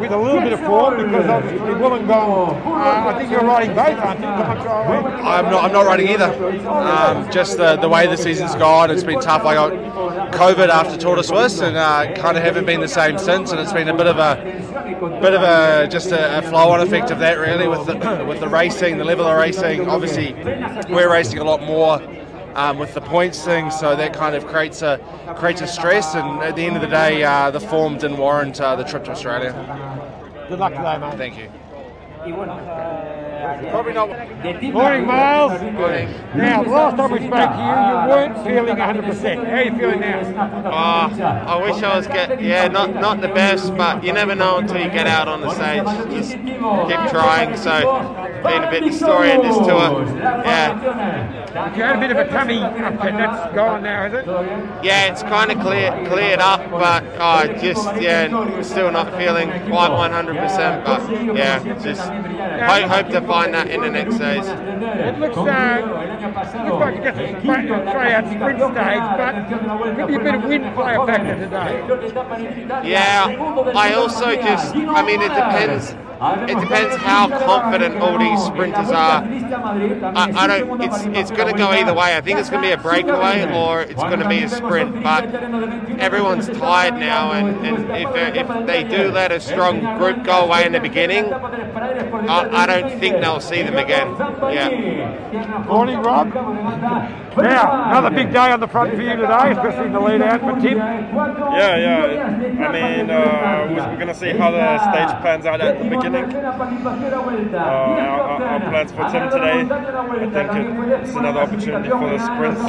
with 0.00 0.12
a 0.12 0.16
little 0.16 0.40
bit 0.40 0.52
of 0.52 0.60
form 0.60 0.96
because 0.96 1.26
obviously 1.26 1.74
Wollongong, 1.74 2.03
uh, 2.10 3.12
I 3.14 3.18
think 3.18 3.30
you're 3.30 3.40
riding 3.40 3.74
both, 3.74 3.98
aren't 3.98 4.20
you? 4.20 4.26
I'm 4.26 5.50
not. 5.50 5.64
I'm 5.64 5.72
not 5.72 5.86
riding 5.86 6.08
either. 6.08 6.32
Um, 6.68 7.30
just 7.30 7.56
the, 7.56 7.76
the 7.76 7.88
way 7.88 8.06
the 8.06 8.16
season's 8.16 8.54
gone, 8.54 8.90
it's 8.90 9.04
been 9.04 9.20
tough. 9.20 9.44
I 9.44 9.54
got 9.54 9.72
COVID 10.32 10.68
after 10.68 10.96
Tour 10.98 11.16
de 11.16 11.22
Suisse 11.22 11.60
and 11.60 11.76
uh, 11.76 12.12
kind 12.14 12.36
of 12.36 12.42
haven't 12.42 12.66
been 12.66 12.80
the 12.80 12.88
same 12.88 13.18
since, 13.18 13.52
and 13.52 13.60
it's 13.60 13.72
been 13.72 13.88
a 13.88 13.96
bit 13.96 14.06
of 14.06 14.18
a 14.18 14.36
bit 15.20 15.34
of 15.34 15.42
a 15.42 15.88
just 15.88 16.12
a, 16.12 16.38
a 16.38 16.42
flow-on 16.42 16.80
effect 16.80 17.10
of 17.10 17.18
that 17.20 17.38
really 17.38 17.68
with 17.68 17.86
the 17.86 18.24
with 18.28 18.40
the 18.40 18.48
racing, 18.48 18.98
the 18.98 19.04
level 19.04 19.26
of 19.26 19.36
racing. 19.36 19.88
Obviously, 19.88 20.34
we're 20.92 21.10
racing 21.10 21.38
a 21.38 21.44
lot 21.44 21.62
more. 21.62 22.00
Um, 22.56 22.78
with 22.78 22.94
the 22.94 23.00
points 23.00 23.44
thing, 23.44 23.72
so 23.72 23.96
that 23.96 24.14
kind 24.14 24.36
of 24.36 24.46
creates 24.46 24.80
a 24.82 25.00
creates 25.36 25.60
a 25.60 25.66
stress, 25.66 26.14
and 26.14 26.40
at 26.40 26.54
the 26.54 26.62
end 26.64 26.76
of 26.76 26.82
the 26.82 26.88
day, 26.88 27.24
uh, 27.24 27.50
the 27.50 27.58
form 27.58 27.98
didn't 27.98 28.16
warrant 28.16 28.60
uh, 28.60 28.76
the 28.76 28.84
trip 28.84 29.02
to 29.06 29.10
Australia. 29.10 29.50
Good 30.48 30.60
luck 30.60 30.72
today, 30.72 30.96
mate. 30.98 31.16
Thank 31.18 31.36
you. 31.36 31.50
y 32.24 32.32
bueno, 32.32 32.60
eh, 32.76 33.23
Probably 33.44 33.92
not. 33.92 34.08
Morning, 34.72 35.06
Miles. 35.06 35.60
Morning. 35.60 36.08
Now, 36.34 36.62
last 36.62 36.96
time 36.96 37.10
we 37.10 37.18
spoke 37.18 37.30
to 37.30 37.60
you, 37.60 37.76
you 38.00 38.08
weren't 38.08 38.36
feeling 38.46 38.76
100%. 38.76 39.44
How 39.44 39.52
are 39.52 39.62
you 39.62 39.78
feeling 39.78 40.00
now? 40.00 40.62
Oh, 40.66 41.22
I 41.22 41.62
wish 41.62 41.82
I 41.82 41.96
was 41.96 42.06
get. 42.06 42.40
Yeah, 42.40 42.68
not 42.68 42.94
not 42.94 43.20
the 43.20 43.28
best, 43.28 43.76
but 43.76 44.02
you 44.02 44.12
never 44.12 44.34
know 44.34 44.58
until 44.58 44.78
you 44.78 44.88
get 44.90 45.06
out 45.06 45.28
on 45.28 45.42
the 45.42 45.50
stage. 45.50 45.84
Just 46.10 46.32
keep 46.32 47.10
trying. 47.10 47.56
So, 47.56 47.80
been 48.42 48.64
a 48.64 48.70
bit 48.70 48.82
of 48.82 48.88
this 48.90 48.98
tour. 48.98 50.06
Yeah. 50.24 51.40
You 51.54 51.82
had 51.82 51.96
a 51.96 52.00
bit 52.00 52.10
of 52.10 52.16
a 52.16 52.28
tummy 52.28 52.58
upset. 52.58 53.14
That's 53.14 53.54
gone 53.54 53.82
now, 53.82 54.06
is 54.06 54.14
it? 54.14 54.26
Yeah, 54.84 55.12
it's 55.12 55.22
kind 55.22 55.52
of 55.52 55.60
clear, 55.60 55.92
cleared 56.08 56.40
up, 56.40 56.68
but 56.70 57.04
oh, 57.18 57.46
just 57.60 57.84
yeah, 58.00 58.62
still 58.62 58.90
not 58.90 59.14
feeling 59.16 59.50
quite 59.68 59.90
100%. 59.90 60.84
But 60.84 61.36
yeah, 61.36 61.62
just 61.78 62.00
hope, 62.00 62.90
hope 62.90 63.08
to 63.12 63.20
find 63.34 63.54
that 63.54 63.68
in 63.68 63.80
the 63.80 63.90
next 63.90 64.18
days. 64.18 64.46
It 64.46 65.18
looks, 65.18 65.36
uh, 65.36 65.80
looks 66.64 66.80
like 66.84 67.02
just 67.02 67.18
a 67.18 67.40
straight, 67.40 67.66
straight 67.66 68.12
out 68.14 68.26
sprint 68.30 68.58
stage, 68.74 69.06
but 69.18 69.32
could 69.96 70.06
be 70.06 70.14
a 70.14 70.24
bit 70.26 70.34
of 70.36 70.44
wind 70.44 70.74
play 70.74 70.94
a 70.94 71.06
factor 71.06 71.36
today. 71.44 72.88
Yeah, 72.88 73.72
I 73.74 73.94
also 73.94 74.36
just, 74.36 74.74
I 74.76 75.02
mean, 75.04 75.20
it 75.20 75.34
depends. 75.34 75.96
It 76.20 76.60
depends 76.60 76.96
how 76.96 77.28
confident 77.28 77.96
all 77.96 78.18
these 78.18 78.42
sprinters 78.44 78.90
are. 78.90 79.22
I, 79.24 80.32
I 80.34 80.46
don't. 80.46 80.80
It's 80.80 81.04
it's 81.06 81.30
going 81.30 81.52
to 81.52 81.58
go 81.58 81.70
either 81.70 81.92
way. 81.92 82.16
I 82.16 82.20
think 82.20 82.38
it's 82.38 82.50
going 82.50 82.62
to 82.62 82.68
be 82.68 82.72
a 82.72 82.78
breakaway 82.78 83.50
or 83.52 83.82
it's 83.82 84.02
going 84.02 84.20
to 84.20 84.28
be 84.28 84.42
a 84.42 84.48
sprint. 84.48 85.02
But 85.02 85.26
everyone's 85.98 86.48
tired 86.48 86.94
now, 86.94 87.32
and, 87.32 87.66
and 87.66 87.90
if 87.90 88.36
if 88.36 88.66
they 88.66 88.84
do 88.84 89.10
let 89.10 89.32
a 89.32 89.40
strong 89.40 89.80
group 89.98 90.24
go 90.24 90.44
away 90.44 90.64
in 90.66 90.72
the 90.72 90.80
beginning, 90.80 91.32
I, 91.32 92.62
I 92.62 92.66
don't 92.66 93.00
think 93.00 93.16
they'll 93.20 93.40
see 93.40 93.62
them 93.62 93.76
again. 93.76 94.14
Yeah. 94.54 95.64
Morning, 95.66 96.00
Rob. 96.00 96.32
Now, 97.36 97.90
another 97.90 98.10
big 98.10 98.32
day 98.32 98.52
on 98.52 98.60
the 98.60 98.68
front 98.68 98.94
for 98.94 99.02
you 99.02 99.16
today, 99.16 99.50
especially 99.50 99.86
in 99.86 99.92
the 99.92 100.00
lead 100.00 100.22
out 100.22 100.40
for 100.40 100.52
Tim. 100.60 100.78
Yeah, 100.78 101.76
yeah. 101.76 102.68
I 102.68 102.72
mean, 102.72 103.10
uh, 103.10 103.66
we're 103.90 103.96
going 103.96 104.06
to 104.06 104.14
see 104.14 104.30
how 104.30 104.52
the 104.52 104.78
stage 104.78 105.20
plans 105.20 105.44
out 105.44 105.60
at 105.60 105.78
the 105.78 105.84
beginning. 105.84 106.03
Uh, 106.04 107.58
our, 107.58 108.42
our 108.42 108.60
plans 108.60 108.92
for 108.92 109.04
Tim 109.10 109.30
today, 109.30 109.60
I 109.62 110.46
think 110.52 110.90
it's 111.00 111.14
another 111.16 111.40
opportunity 111.40 111.88
for 111.88 112.10
the 112.10 112.18
sprints. 112.18 112.60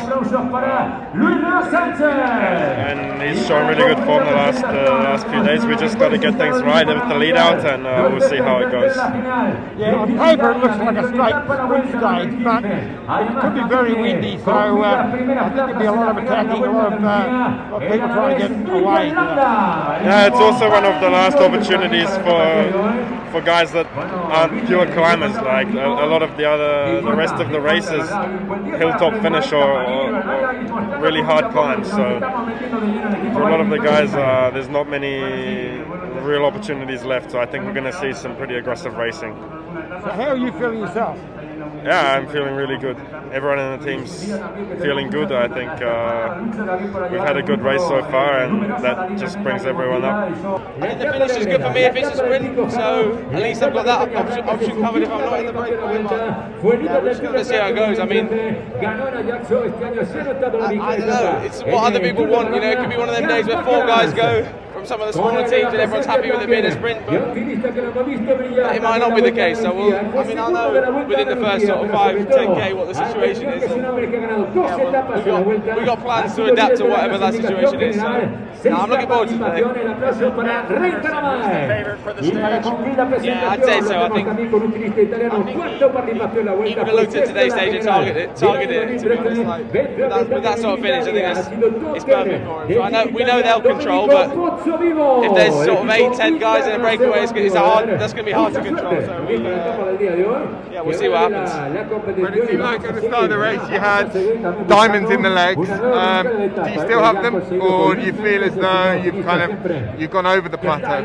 and 2.45 3.21
he's 3.21 3.45
shown 3.47 3.67
really 3.67 3.93
good 3.93 4.03
form 4.05 4.23
the 4.25 4.31
last 4.31 4.63
uh, 4.63 4.69
last 5.03 5.27
few 5.27 5.43
days. 5.43 5.65
We 5.65 5.75
just 5.75 5.97
got 5.99 6.09
to 6.09 6.17
get 6.17 6.35
things 6.37 6.61
right 6.63 6.87
with 6.87 7.07
the 7.09 7.15
lead 7.15 7.35
out, 7.35 7.65
and 7.65 7.85
uh, 7.85 8.09
we'll 8.11 8.21
see 8.29 8.37
how 8.37 8.59
it 8.59 8.71
goes. 8.71 8.95
Yeah, 8.95 9.95
on 9.95 10.17
paper 10.17 10.51
it 10.51 10.57
looks 10.59 10.77
like 10.77 10.97
a 10.97 11.07
straight 11.09 11.35
sprint 11.43 11.89
stage, 11.89 12.43
but 12.43 12.63
it 12.65 13.41
could 13.41 13.53
be 13.55 13.63
very 13.67 13.93
windy, 13.95 14.37
so 14.39 14.51
uh, 14.51 15.07
I 15.07 15.11
think 15.11 15.27
there'll 15.27 15.79
be 15.79 15.85
a 15.85 15.91
lot 15.91 16.09
of 16.17 16.23
attacking, 16.23 16.63
a 16.63 16.71
lot 16.71 16.93
of, 16.93 17.03
uh, 17.03 17.07
a 17.07 17.71
lot 17.71 17.83
of 17.83 17.91
people 17.91 18.07
trying 18.07 18.39
to 18.39 18.47
get 18.47 18.69
away. 18.83 19.07
Yeah, 19.09 20.27
it's 20.27 20.37
also 20.39 20.69
one 20.69 20.85
of 20.85 21.01
the 21.01 21.09
last 21.09 21.37
opportunities 21.37 22.09
for 22.17 23.24
for 23.31 23.41
guys 23.41 23.71
that 23.71 23.87
aren't 23.95 24.67
pure 24.67 24.85
climbers. 24.93 25.35
Like 25.35 25.67
a, 25.73 25.85
a 25.85 26.07
lot 26.07 26.21
of 26.21 26.37
the 26.37 26.45
other, 26.45 27.01
the 27.01 27.15
rest 27.15 27.35
of 27.35 27.49
the 27.51 27.59
races, 27.59 28.09
hilltop 28.77 29.21
finish 29.21 29.51
or, 29.51 29.63
or, 29.63 30.15
or 30.15 30.99
really 30.99 31.21
hard 31.21 31.51
climbs. 31.51 31.89
So 31.89 32.19
for 33.33 33.41
a 33.41 33.49
lot 33.51 33.61
of 33.61 33.69
the 33.69 33.77
guys, 33.77 34.13
uh, 34.13 34.51
there's 34.53 34.69
not 34.69 34.89
many 34.89 35.83
real 36.21 36.45
opportunities 36.45 37.03
left. 37.03 37.31
So 37.31 37.39
I 37.39 37.45
think 37.45 37.65
we're 37.65 37.73
going 37.73 37.91
to 37.91 37.99
see 37.99 38.13
some 38.13 38.35
pretty 38.35 38.55
aggressive 38.55 38.95
racing. 38.95 39.35
So 40.03 40.11
how 40.11 40.29
are 40.29 40.37
you 40.37 40.51
feeling 40.53 40.79
yourself? 40.79 41.17
Yeah, 41.85 42.13
I'm 42.13 42.27
feeling 42.27 42.55
really 42.55 42.79
good. 42.79 42.97
Everyone 43.31 43.59
in 43.59 43.79
the 43.79 43.85
team's 43.85 44.25
feeling 44.81 45.11
good. 45.11 45.31
I 45.31 45.47
think 45.47 45.69
uh, 45.83 47.09
we've 47.11 47.19
had 47.19 47.37
a 47.37 47.43
good 47.43 47.61
race 47.61 47.81
so 47.81 48.01
far, 48.05 48.39
and 48.39 48.71
that 48.83 49.19
just 49.19 49.39
brings 49.43 49.65
everyone 49.65 50.03
up. 50.03 50.33
The 50.79 51.11
finish 51.11 51.37
is 51.37 51.45
good 51.45 51.61
for 51.61 51.69
me 51.69 51.81
if 51.81 51.95
it's 51.95 52.09
a 52.09 52.17
sprint, 52.17 52.71
so 52.71 53.15
at 53.31 53.39
least 53.43 53.61
I've 53.61 53.73
got 53.73 53.85
that 53.85 54.15
option, 54.15 54.49
option 54.49 54.81
covered 54.81 55.03
if 55.03 55.11
I'm 55.11 55.21
not 55.21 55.39
in 55.39 55.45
the 55.45 55.53
breakaway. 55.53 56.03
Yeah, 56.03 56.99
we're 56.99 57.09
just 57.09 57.21
going 57.21 57.33
to 57.35 57.45
see 57.45 57.55
how 57.55 57.67
it 57.67 57.75
goes. 57.75 57.99
I 57.99 58.05
mean, 58.05 58.29
I, 58.29 58.89
I 60.81 60.97
don't 60.97 61.07
know. 61.07 61.41
It's 61.45 61.61
what 61.61 61.83
other 61.83 61.99
people 61.99 62.25
want. 62.25 62.51
You 62.55 62.61
know, 62.61 62.71
it 62.71 62.79
could 62.79 62.89
be 62.89 62.97
one 62.97 63.09
of 63.09 63.15
them 63.15 63.27
days 63.29 63.45
where 63.45 63.63
four 63.63 63.85
guys 63.85 64.11
go 64.11 64.43
some 64.85 65.01
of 65.01 65.07
the 65.07 65.13
smaller 65.13 65.47
teams 65.47 65.73
and 65.73 65.75
everyone's 65.75 66.05
happy 66.05 66.31
with 66.31 66.41
it 66.41 66.49
being 66.49 66.65
a 66.65 66.71
sprint, 66.71 67.05
but 67.05 67.37
it 67.37 68.81
might 68.81 68.99
not 68.99 69.15
be 69.15 69.21
the 69.21 69.31
case. 69.31 69.59
So 69.59 69.73
we'll, 69.73 69.95
I 69.95 70.23
mean, 70.23 70.37
I'll 70.37 70.51
know 70.51 71.05
within 71.07 71.27
the 71.27 71.35
first 71.35 71.65
sort 71.65 71.85
of 71.85 71.91
5, 71.91 72.15
10k 72.15 72.75
what 72.75 72.87
the 72.87 72.93
situation 72.93 73.49
is. 73.49 73.63
Yeah, 73.63 75.25
well, 75.25 75.43
we've, 75.43 75.65
got, 75.65 75.77
we've 75.77 75.85
got 75.85 75.99
plans 75.99 76.35
to 76.35 76.45
adapt 76.45 76.77
to 76.77 76.85
whatever 76.85 77.17
that 77.17 77.33
situation 77.33 77.81
is. 77.81 77.95
So 77.95 78.69
no, 78.69 78.77
I'm 78.77 78.89
looking 78.89 79.07
forward 79.07 79.29
to 79.29 79.35
it. 79.35 79.37
Stage? 79.37 79.63
Yeah, 83.25 83.49
I'd 83.49 83.63
say 83.63 83.81
so. 83.81 84.01
I 84.01 84.09
think, 84.09 84.27
I 84.27 84.35
think 84.35 84.51
have 86.77 86.87
looked 86.93 87.15
at 87.15 87.27
today's 87.27 87.53
stage 87.53 87.75
and 87.75 87.83
targeted, 87.83 88.35
targeted 88.35 88.89
it, 88.89 88.99
to 88.99 89.09
be 89.09 89.17
honest. 89.17 89.41
Like, 89.41 89.73
with, 89.73 89.97
that, 89.97 90.29
with 90.29 90.43
that 90.43 90.59
sort 90.59 90.79
of 90.79 90.85
finish, 90.85 91.07
I 91.07 91.11
think 91.11 91.35
that's, 91.35 91.47
it's 91.95 92.05
perfect 92.05 92.45
for 92.45 92.65
him. 92.65 92.73
So 92.73 92.81
I 92.81 92.89
know, 92.89 93.05
we 93.07 93.23
know 93.23 93.41
they'll 93.41 93.61
control, 93.61 94.07
but 94.07 94.29
if 94.81 95.35
there's 95.35 95.53
sort 95.65 95.79
of 95.79 95.89
eight, 95.89 96.13
ten 96.17 96.37
guys 96.39 96.65
in 96.67 96.73
a 96.73 96.79
breakaway, 96.79 97.23
it's, 97.23 97.31
it's 97.35 97.55
hard, 97.55 97.89
that's 97.89 98.13
going 98.13 98.25
to 98.25 98.29
be 98.29 98.33
hard 98.33 98.53
to 98.53 98.61
control. 98.63 99.01
So 99.01 99.25
we'll, 99.29 99.47
uh, 99.47 100.71
yeah, 100.71 100.81
we'll 100.81 100.97
see 100.97 101.07
what 101.09 101.31
happens. 101.31 101.51
But 102.21 102.37
it 102.37 102.47
seemed 102.49 102.61
like 102.61 102.81
at 102.83 102.95
the 102.95 103.01
start 103.01 103.23
of 103.25 103.29
the 103.29 103.37
race 103.37 103.61
you 103.69 103.79
had 103.79 104.11
diamonds 104.67 105.09
in 105.11 105.21
the 105.21 105.29
legs. 105.29 105.69
Um, 105.69 106.27
do 106.27 106.71
you 106.71 106.79
still 106.79 107.03
have 107.03 107.21
them, 107.23 107.35
or 107.61 107.95
do 107.95 108.01
you 108.01 108.13
feel 108.13 108.43
as 108.43 108.55
though 108.55 108.93
you've 108.93 109.23
kind 109.25 109.41
of 109.51 109.99
you've 109.99 110.11
gone 110.11 110.25
over 110.25 110.49
the 110.49 110.57
plateau? 110.57 111.01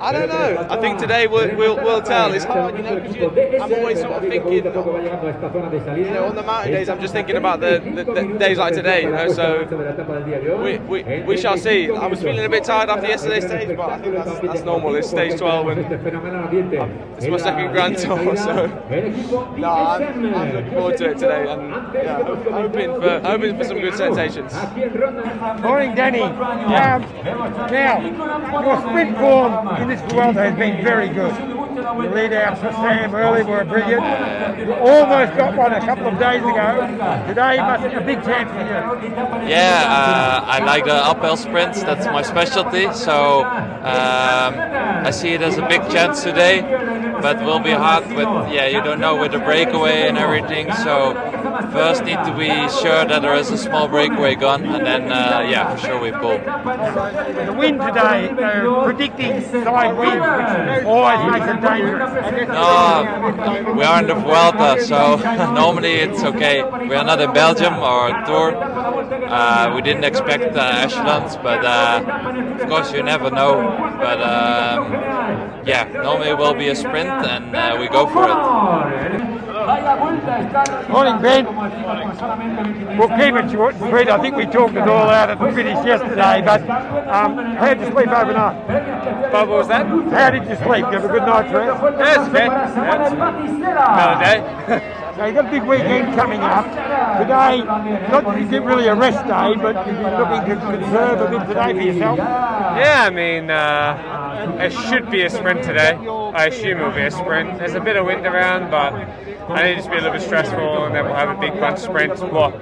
I 0.00 0.12
don't 0.12 0.28
know. 0.28 0.66
I 0.68 0.80
think 0.80 0.98
today 0.98 1.26
we'll, 1.26 1.56
we'll, 1.56 1.76
we'll 1.76 2.02
tell. 2.02 2.32
It's 2.32 2.44
hard, 2.44 2.76
you 2.76 2.82
know, 2.82 3.00
because 3.00 3.16
I'm 3.60 3.72
always 3.74 4.00
sort 4.00 4.12
of 4.12 4.22
thinking, 4.22 4.52
you 4.52 4.62
know, 4.62 6.24
on 6.24 6.34
the 6.34 6.42
mountain 6.42 6.72
days, 6.72 6.88
I'm 6.88 7.00
just 7.00 7.12
thinking 7.12 7.36
about 7.36 7.60
the, 7.60 7.80
the, 7.94 8.04
the 8.04 8.38
days 8.38 8.58
like 8.58 8.74
today, 8.74 9.02
you 9.02 9.10
know, 9.10 9.32
so 9.32 9.64
we, 10.62 10.78
we, 10.78 11.22
we 11.22 11.36
shall 11.36 11.56
see. 11.56 11.90
I 11.90 12.06
was 12.06 12.20
feeling 12.22 12.44
a 12.44 12.48
bit 12.48 12.64
tired 12.64 12.90
after 12.90 13.06
yesterday's 13.06 13.46
stage, 13.46 13.76
but 13.76 13.90
I 13.90 13.98
think 13.98 14.14
that's, 14.14 14.40
that's 14.40 14.62
normal. 14.62 14.94
It's 14.96 15.08
stage 15.08 15.38
12 15.38 15.68
and 15.68 15.78
it's 15.80 17.26
my 17.26 17.36
second 17.38 17.72
Grand 17.72 17.96
Tour, 17.98 18.36
so 18.36 18.66
no, 19.56 19.70
I'm, 19.70 20.34
I'm 20.34 20.52
looking 20.52 20.72
forward 20.72 20.96
to 20.98 21.10
it 21.10 21.18
today 21.18 21.48
and 21.50 21.94
yeah, 21.94 22.22
hoping 22.22 22.94
for, 23.00 23.20
hoping 23.20 23.56
for 23.56 23.64
some 23.64 23.80
good 23.80 23.94
sensations. 23.94 24.52
Morning, 25.62 25.94
Danny. 25.94 26.20
Um, 26.20 27.02
now, 27.70 28.00
your 28.62 28.80
sprint 28.80 29.16
form 29.16 29.68
in 29.76 29.85
this 29.88 30.00
world 30.12 30.36
has 30.36 30.56
been 30.56 30.82
very 30.82 31.08
good. 31.08 31.34
The 31.76 31.92
lead 31.92 32.32
outs 32.32 32.60
for 32.60 32.72
Sam 32.72 33.14
early 33.14 33.42
were 33.44 33.64
brilliant. 33.64 34.02
Almost 34.80 35.36
got 35.36 35.56
one 35.56 35.72
a 35.72 35.80
couple 35.80 36.08
of 36.08 36.18
days 36.18 36.42
ago. 36.42 37.24
Today 37.28 37.58
must 37.58 37.84
be 37.84 37.94
a 37.94 38.00
big 38.00 38.22
chance 38.24 38.50
for 38.50 38.58
you. 38.58 39.48
Yeah, 39.48 39.84
uh, 39.86 40.44
I 40.46 40.64
like 40.64 40.84
the 40.84 40.94
uphill 40.94 41.36
sprints. 41.36 41.82
That's 41.82 42.06
my 42.06 42.22
specialty. 42.22 42.92
So 42.92 43.44
um, 43.44 44.54
I 45.06 45.10
see 45.10 45.30
it 45.30 45.42
as 45.42 45.58
a 45.58 45.66
big 45.68 45.82
chance 45.90 46.22
today. 46.22 46.62
But 47.20 47.42
will 47.42 47.60
be 47.60 47.70
hard 47.70 48.06
with 48.08 48.28
yeah 48.52 48.66
you 48.66 48.82
don't 48.82 49.00
know 49.00 49.16
with 49.16 49.32
the 49.32 49.38
breakaway 49.38 50.06
and 50.08 50.18
everything. 50.18 50.72
So 50.84 51.14
first 51.72 52.04
need 52.04 52.20
to 52.24 52.34
be 52.36 52.48
sure 52.80 53.04
that 53.04 53.22
there 53.22 53.34
is 53.34 53.50
a 53.50 53.58
small 53.58 53.88
breakaway 53.88 54.34
gone, 54.34 54.64
and 54.64 54.86
then 54.86 55.12
uh, 55.12 55.46
yeah 55.48 55.74
for 55.74 55.86
sure 55.86 56.00
we 56.00 56.10
pull. 56.12 56.38
The 56.38 57.54
wind 57.56 57.80
today, 57.80 58.32
predicting 58.84 59.40
side 59.42 59.96
wind, 59.96 60.20
which 60.20 60.84
always 60.84 61.20
makes 61.32 61.48
it 61.52 61.60
dangerous. 61.60 62.48
No, 62.48 63.74
we 63.76 63.84
are 63.84 64.00
in 64.00 64.06
the 64.06 64.14
Vuelta, 64.14 64.82
so 64.84 65.16
normally 65.54 65.94
it's 65.94 66.22
okay. 66.22 66.62
We 66.88 66.94
are 66.94 67.04
not 67.04 67.20
in 67.20 67.32
Belgium 67.32 67.74
or 67.74 68.10
Tour. 68.26 68.56
Uh, 68.56 69.72
we 69.74 69.82
didn't 69.82 70.04
expect 70.04 70.56
uh, 70.56 70.84
echelons, 70.84 71.36
but 71.36 71.64
uh, 71.64 72.02
of 72.60 72.68
course 72.68 72.92
you 72.92 73.02
never 73.02 73.30
know. 73.30 73.54
But 73.98 74.20
um, 74.22 74.92
yeah, 75.66 75.88
normally 75.92 76.30
it 76.30 76.38
will 76.38 76.54
be 76.54 76.68
a 76.68 76.76
sprint, 76.76 77.08
and 77.08 77.54
uh, 77.54 77.76
we 77.78 77.88
go 77.88 78.06
for 78.06 78.24
it. 78.28 79.45
Morning, 79.66 81.20
Ben. 81.20 81.44
We'll 82.96 83.08
keep 83.08 83.34
it 83.34 83.50
short 83.50 83.74
and 83.74 83.90
sweet. 83.90 84.08
I 84.08 84.20
think 84.20 84.36
we 84.36 84.46
talked 84.46 84.76
it 84.76 84.86
all 84.86 85.10
out 85.10 85.28
at 85.28 85.40
the 85.40 85.50
finish 85.50 85.84
yesterday, 85.84 86.40
but 86.40 86.62
um, 87.10 87.36
how 87.56 87.74
did 87.74 87.80
you 87.80 87.92
sleep 87.92 88.06
overnight? 88.06 89.32
What 89.32 89.48
was 89.48 89.66
that? 89.66 89.86
How 89.86 90.30
did 90.30 90.44
you 90.48 90.54
sleep? 90.54 90.86
You 90.86 90.98
have 90.98 91.04
a 91.04 91.08
good 91.08 91.22
night's 91.22 91.52
rest? 91.52 91.82
Yes, 91.98 92.28
Ben. 92.32 92.52
Another 93.66 94.20
day. 94.24 95.02
Now 95.16 95.24
you've 95.24 95.34
got 95.34 95.46
a 95.46 95.50
big 95.50 95.62
weekend 95.64 96.14
coming 96.14 96.40
up. 96.40 96.66
Today, 96.66 97.64
not 98.10 98.22
that 98.24 98.38
you 98.40 98.48
get 98.48 98.62
really 98.62 98.86
a 98.86 98.94
rest 98.94 99.24
day, 99.26 99.54
but 99.60 99.86
you're 99.86 99.96
looking 99.96 100.60
to 100.60 100.78
conserve 100.78 101.20
a 101.22 101.28
bit 101.30 101.48
today 101.48 101.72
for 101.72 101.80
yourself. 101.80 102.18
Yeah, 102.18 103.04
I 103.06 103.10
mean, 103.10 103.50
uh, 103.50 104.58
it 104.60 104.72
should 104.72 105.10
be 105.10 105.22
a 105.22 105.30
sprint 105.30 105.64
today. 105.64 105.94
I 105.96 106.46
assume 106.46 106.78
it'll 106.78 106.92
be 106.92 107.00
a 107.00 107.10
sprint. 107.10 107.58
There's 107.58 107.74
a 107.74 107.80
bit 107.80 107.96
of 107.96 108.04
wind 108.06 108.26
around, 108.26 108.70
but 108.70 108.92
I 109.48 109.62
think 109.62 109.90
be 109.90 109.92
a 109.92 109.94
little 109.96 110.12
bit 110.12 110.22
stressful, 110.22 110.86
and 110.86 110.94
then 110.94 111.04
we'll 111.04 111.14
have 111.14 111.36
a 111.36 111.40
big 111.40 111.58
bunch 111.60 111.78
sprint. 111.78 112.18
What? 112.32 112.54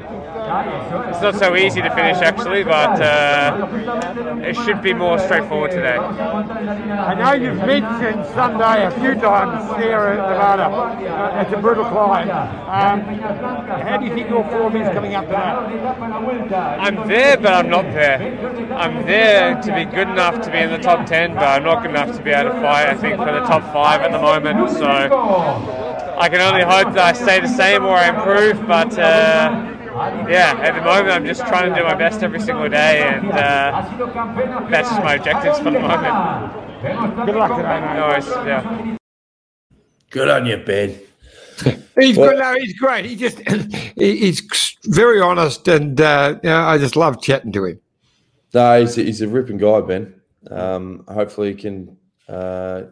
it's 0.44 1.22
not 1.22 1.34
so 1.36 1.56
easy 1.56 1.80
to 1.80 1.90
finish 1.94 2.18
actually, 2.18 2.64
but 2.64 3.00
uh, 3.00 3.66
it 4.42 4.54
should 4.56 4.82
be 4.82 4.92
more 4.92 5.18
straightforward 5.18 5.70
today. 5.70 5.96
I 5.96 7.14
know 7.14 7.32
you've 7.32 7.56
mentioned 7.56 8.26
Sunday 8.34 8.84
a 8.84 8.90
few 8.90 9.14
times 9.14 9.70
Sierra 9.70 10.16
Nevada. 10.16 10.64
Uh, 10.64 11.42
it's 11.42 11.52
a 11.52 11.60
brutal 11.60 11.84
climb. 11.86 12.28
Um, 12.28 13.00
how 13.80 13.96
do 13.96 14.06
you 14.06 14.14
think 14.14 14.28
your 14.28 14.44
form 14.50 14.76
is 14.76 14.88
coming 14.92 15.14
up 15.14 15.24
to 15.24 15.30
that? 15.30 16.80
I'm 16.80 17.08
there, 17.08 17.36
but 17.38 17.52
I'm 17.52 17.70
not 17.70 17.84
there. 17.84 18.74
I'm 18.74 19.06
there 19.06 19.60
to 19.62 19.74
be 19.74 19.84
good 19.86 20.08
enough 20.08 20.42
to 20.42 20.50
be 20.50 20.58
in 20.58 20.70
the 20.70 20.78
top 20.78 21.06
10, 21.06 21.34
but 21.34 21.44
I'm 21.44 21.64
not 21.64 21.82
good 21.82 21.90
enough 21.90 22.14
to 22.16 22.22
be 22.22 22.30
able 22.30 22.52
to 22.52 22.60
fight, 22.60 22.86
I 22.86 22.94
think, 22.94 23.16
for 23.16 23.32
the 23.32 23.40
top 23.40 23.62
five 23.72 24.02
at 24.02 24.12
the 24.12 24.20
moment. 24.20 24.70
So 24.70 25.83
I 26.18 26.28
can 26.28 26.40
only 26.40 26.62
hope 26.62 26.94
that 26.94 26.98
I 26.98 27.12
stay 27.12 27.40
the 27.40 27.48
same 27.48 27.84
or 27.84 27.96
I 27.96 28.08
improve, 28.08 28.66
but. 28.66 28.98
Uh, 28.98 29.70
yeah, 30.28 30.58
at 30.60 30.74
the 30.74 30.82
moment 30.82 31.10
I'm 31.10 31.24
just 31.24 31.46
trying 31.46 31.72
to 31.72 31.78
do 31.80 31.84
my 31.84 31.94
best 31.94 32.22
every 32.24 32.40
single 32.40 32.68
day, 32.68 33.02
and 33.04 33.30
uh, 33.30 34.66
that's 34.68 34.88
just 34.88 35.02
my 35.04 35.14
objectives 35.14 35.58
for 35.58 35.70
the 35.70 35.78
moment. 35.78 37.26
Good 37.26 37.36
luck 37.36 37.56
today, 37.56 37.80
mate. 37.80 37.94
No 37.94 38.08
worries, 38.08 38.26
yeah. 38.26 38.96
Good 40.10 40.28
on 40.28 40.46
you, 40.46 40.56
Ben. 40.58 40.98
He's 42.00 42.16
Well- 42.16 42.30
good. 42.30 42.38
No, 42.40 42.54
he's 42.58 42.76
great. 42.76 43.04
He 43.04 43.14
just 43.14 43.38
he, 43.96 44.16
he's 44.16 44.42
very 44.84 45.20
honest, 45.20 45.68
and 45.68 46.00
uh, 46.00 46.40
you 46.42 46.50
know, 46.50 46.60
I 46.60 46.76
just 46.78 46.96
love 46.96 47.22
chatting 47.22 47.52
to 47.52 47.64
him. 47.64 47.80
No, 48.52 48.80
he's 48.80 48.98
a, 48.98 49.02
he's 49.02 49.20
a 49.20 49.28
ripping 49.28 49.58
guy, 49.58 49.80
Ben. 49.80 50.20
Um, 50.50 51.04
hopefully, 51.06 51.50
he 51.50 51.54
can 51.54 51.96
uh, 52.28 52.82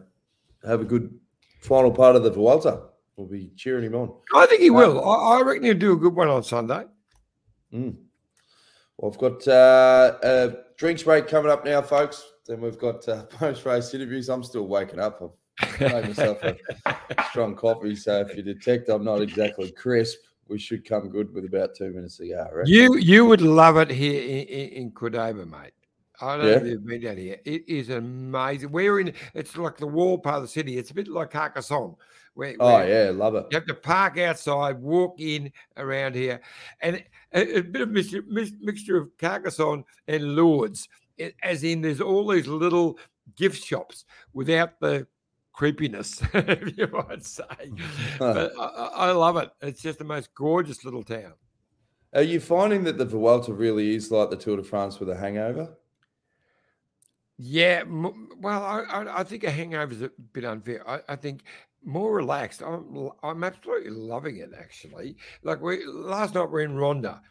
have 0.65 0.79
a 0.79 0.85
good 0.85 1.13
final 1.61 1.91
part 1.91 2.15
of 2.15 2.23
the 2.23 2.31
Vuelta. 2.31 2.81
We'll 3.15 3.27
be 3.27 3.51
cheering 3.55 3.85
him 3.85 3.95
on. 3.95 4.11
I 4.35 4.45
think 4.47 4.61
he 4.61 4.69
will. 4.69 5.03
I, 5.07 5.37
I 5.37 5.41
reckon 5.41 5.63
he'll 5.63 5.73
do 5.75 5.93
a 5.93 5.97
good 5.97 6.15
one 6.15 6.29
on 6.29 6.43
Sunday. 6.43 6.85
Mm. 7.73 7.95
Well, 8.97 9.11
I've 9.11 9.19
got 9.19 9.47
uh, 9.47 10.17
a 10.23 10.53
drinks 10.77 11.03
break 11.03 11.27
coming 11.27 11.51
up 11.51 11.63
now, 11.65 11.81
folks. 11.81 12.23
Then 12.47 12.61
we've 12.61 12.77
got 12.77 13.07
uh, 13.07 13.23
post 13.29 13.65
race 13.65 13.93
interviews. 13.93 14.29
I'm 14.29 14.43
still 14.43 14.67
waking 14.67 14.99
up. 14.99 15.21
I've 15.61 15.79
made 15.79 16.07
myself 16.07 16.41
a 16.43 16.57
strong 17.29 17.55
coffee, 17.55 17.95
so 17.95 18.21
if 18.21 18.35
you 18.35 18.41
detect 18.41 18.89
I'm 18.89 19.03
not 19.03 19.21
exactly 19.21 19.71
crisp, 19.71 20.17
we 20.47 20.57
should 20.57 20.87
come 20.87 21.09
good 21.09 21.33
with 21.33 21.45
about 21.45 21.75
two 21.75 21.91
minutes 21.91 22.17
to 22.17 22.27
go. 22.27 22.47
Reckon. 22.51 22.73
You 22.73 22.97
you 22.97 23.25
would 23.25 23.41
love 23.41 23.77
it 23.77 23.89
here 23.89 24.21
in, 24.21 24.47
in, 24.47 24.69
in 24.69 24.91
Cordova, 24.91 25.45
mate. 25.45 25.73
I 26.21 26.37
don't 26.37 26.45
know 26.45 26.51
if 26.51 26.65
you've 26.65 26.85
been 26.85 27.01
down 27.01 27.17
here. 27.17 27.37
It 27.43 27.67
is 27.67 27.89
amazing. 27.89 28.71
We're 28.71 28.99
in. 28.99 29.13
It's 29.33 29.57
like 29.57 29.77
the 29.77 29.87
wall 29.87 30.17
part 30.17 30.37
of 30.37 30.41
the 30.43 30.47
city. 30.47 30.77
It's 30.77 30.91
a 30.91 30.93
bit 30.93 31.07
like 31.07 31.31
Carcassonne. 31.31 31.95
Where, 32.35 32.55
Oh 32.59 32.73
where 32.73 33.05
yeah, 33.05 33.11
love 33.11 33.35
it. 33.35 33.45
You 33.51 33.57
have 33.57 33.67
to 33.67 33.75
park 33.75 34.17
outside, 34.17 34.79
walk 34.81 35.19
in 35.19 35.51
around 35.77 36.15
here, 36.15 36.41
and 36.81 37.03
a, 37.33 37.57
a 37.57 37.61
bit 37.61 37.81
of 37.81 37.89
mixture, 37.89 38.23
mix- 38.27 38.51
mixture 38.59 38.97
of 38.97 39.09
Carcassonne 39.17 39.83
and 40.07 40.35
Lourdes, 40.35 40.87
as 41.43 41.63
in 41.63 41.81
there's 41.81 42.01
all 42.01 42.27
these 42.27 42.47
little 42.47 42.97
gift 43.35 43.63
shops 43.63 44.05
without 44.33 44.79
the 44.79 45.07
creepiness, 45.53 46.21
if 46.33 46.77
you 46.77 46.87
might 46.87 47.23
say. 47.23 47.43
but 48.19 48.51
I, 48.59 48.89
I 48.93 49.11
love 49.11 49.37
it. 49.37 49.51
It's 49.61 49.81
just 49.81 49.99
the 49.99 50.05
most 50.05 50.33
gorgeous 50.33 50.83
little 50.83 51.03
town. 51.03 51.33
Are 52.13 52.21
you 52.21 52.39
finding 52.39 52.83
that 52.83 52.97
the 52.97 53.05
Vuelta 53.05 53.53
really 53.53 53.95
is 53.95 54.11
like 54.11 54.29
the 54.29 54.35
Tour 54.35 54.57
de 54.57 54.63
France 54.63 54.99
with 54.99 55.09
a 55.09 55.15
hangover? 55.15 55.75
Yeah, 57.37 57.83
well, 57.87 58.63
I, 58.63 58.81
I, 58.81 59.19
I 59.19 59.23
think 59.23 59.43
a 59.43 59.49
hangover 59.51 59.91
is 59.91 60.03
a 60.03 60.11
bit 60.31 60.45
unfair. 60.45 60.87
I, 60.87 61.01
I 61.09 61.15
think 61.15 61.43
more 61.83 62.15
relaxed. 62.15 62.61
I'm, 62.61 63.09
I'm 63.21 63.43
absolutely 63.43 63.91
loving 63.91 64.37
it. 64.37 64.51
Actually, 64.57 65.17
like 65.43 65.61
we 65.61 65.85
last 65.85 66.35
night 66.35 66.49
we're 66.49 66.61
in 66.61 66.75
Ronda, 66.75 67.21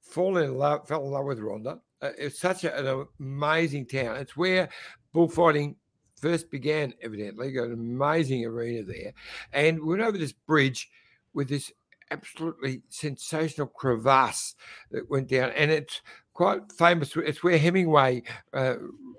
fallen 0.00 0.44
in 0.44 0.56
love, 0.56 0.86
fell 0.88 1.04
in 1.04 1.10
love 1.10 1.26
with 1.26 1.40
Ronda. 1.40 1.80
Uh, 2.00 2.10
it's 2.16 2.40
such 2.40 2.64
a, 2.64 2.76
an 2.76 3.06
amazing 3.20 3.86
town. 3.86 4.16
It's 4.16 4.36
where 4.36 4.68
bullfighting 5.12 5.76
first 6.16 6.50
began. 6.50 6.94
Evidently, 7.02 7.52
got 7.52 7.66
an 7.66 7.72
amazing 7.72 8.44
arena 8.44 8.84
there, 8.84 9.12
and 9.52 9.80
we 9.80 9.88
went 9.88 10.02
over 10.02 10.18
this 10.18 10.32
bridge 10.32 10.88
with 11.34 11.48
this 11.48 11.72
absolutely 12.10 12.82
sensational 12.88 13.66
crevasse 13.66 14.54
that 14.90 15.10
went 15.10 15.28
down, 15.28 15.50
and 15.50 15.70
it's 15.70 16.00
quite 16.38 16.70
famous. 16.70 17.16
It's 17.16 17.42
where 17.42 17.58
Hemingway 17.58 18.22
uh, 18.52 18.76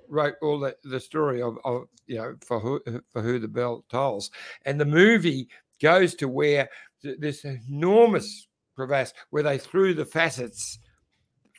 wrote 0.07 0.35
all 0.41 0.57
the, 0.57 0.73
the 0.85 1.01
story 1.01 1.41
of, 1.41 1.57
of 1.65 1.89
you 2.07 2.17
know 2.17 2.35
for 2.39 2.61
who 2.61 2.79
for 3.11 3.21
who 3.21 3.39
the 3.39 3.47
bell 3.47 3.83
tolls, 3.89 4.31
and 4.63 4.79
the 4.79 4.85
movie 4.85 5.49
goes 5.81 6.15
to 6.15 6.29
where 6.29 6.69
th- 7.01 7.19
this 7.19 7.43
enormous 7.43 8.47
crevasse 8.73 9.13
where 9.31 9.43
they 9.43 9.57
threw 9.57 9.93
the 9.93 10.05
facets 10.05 10.79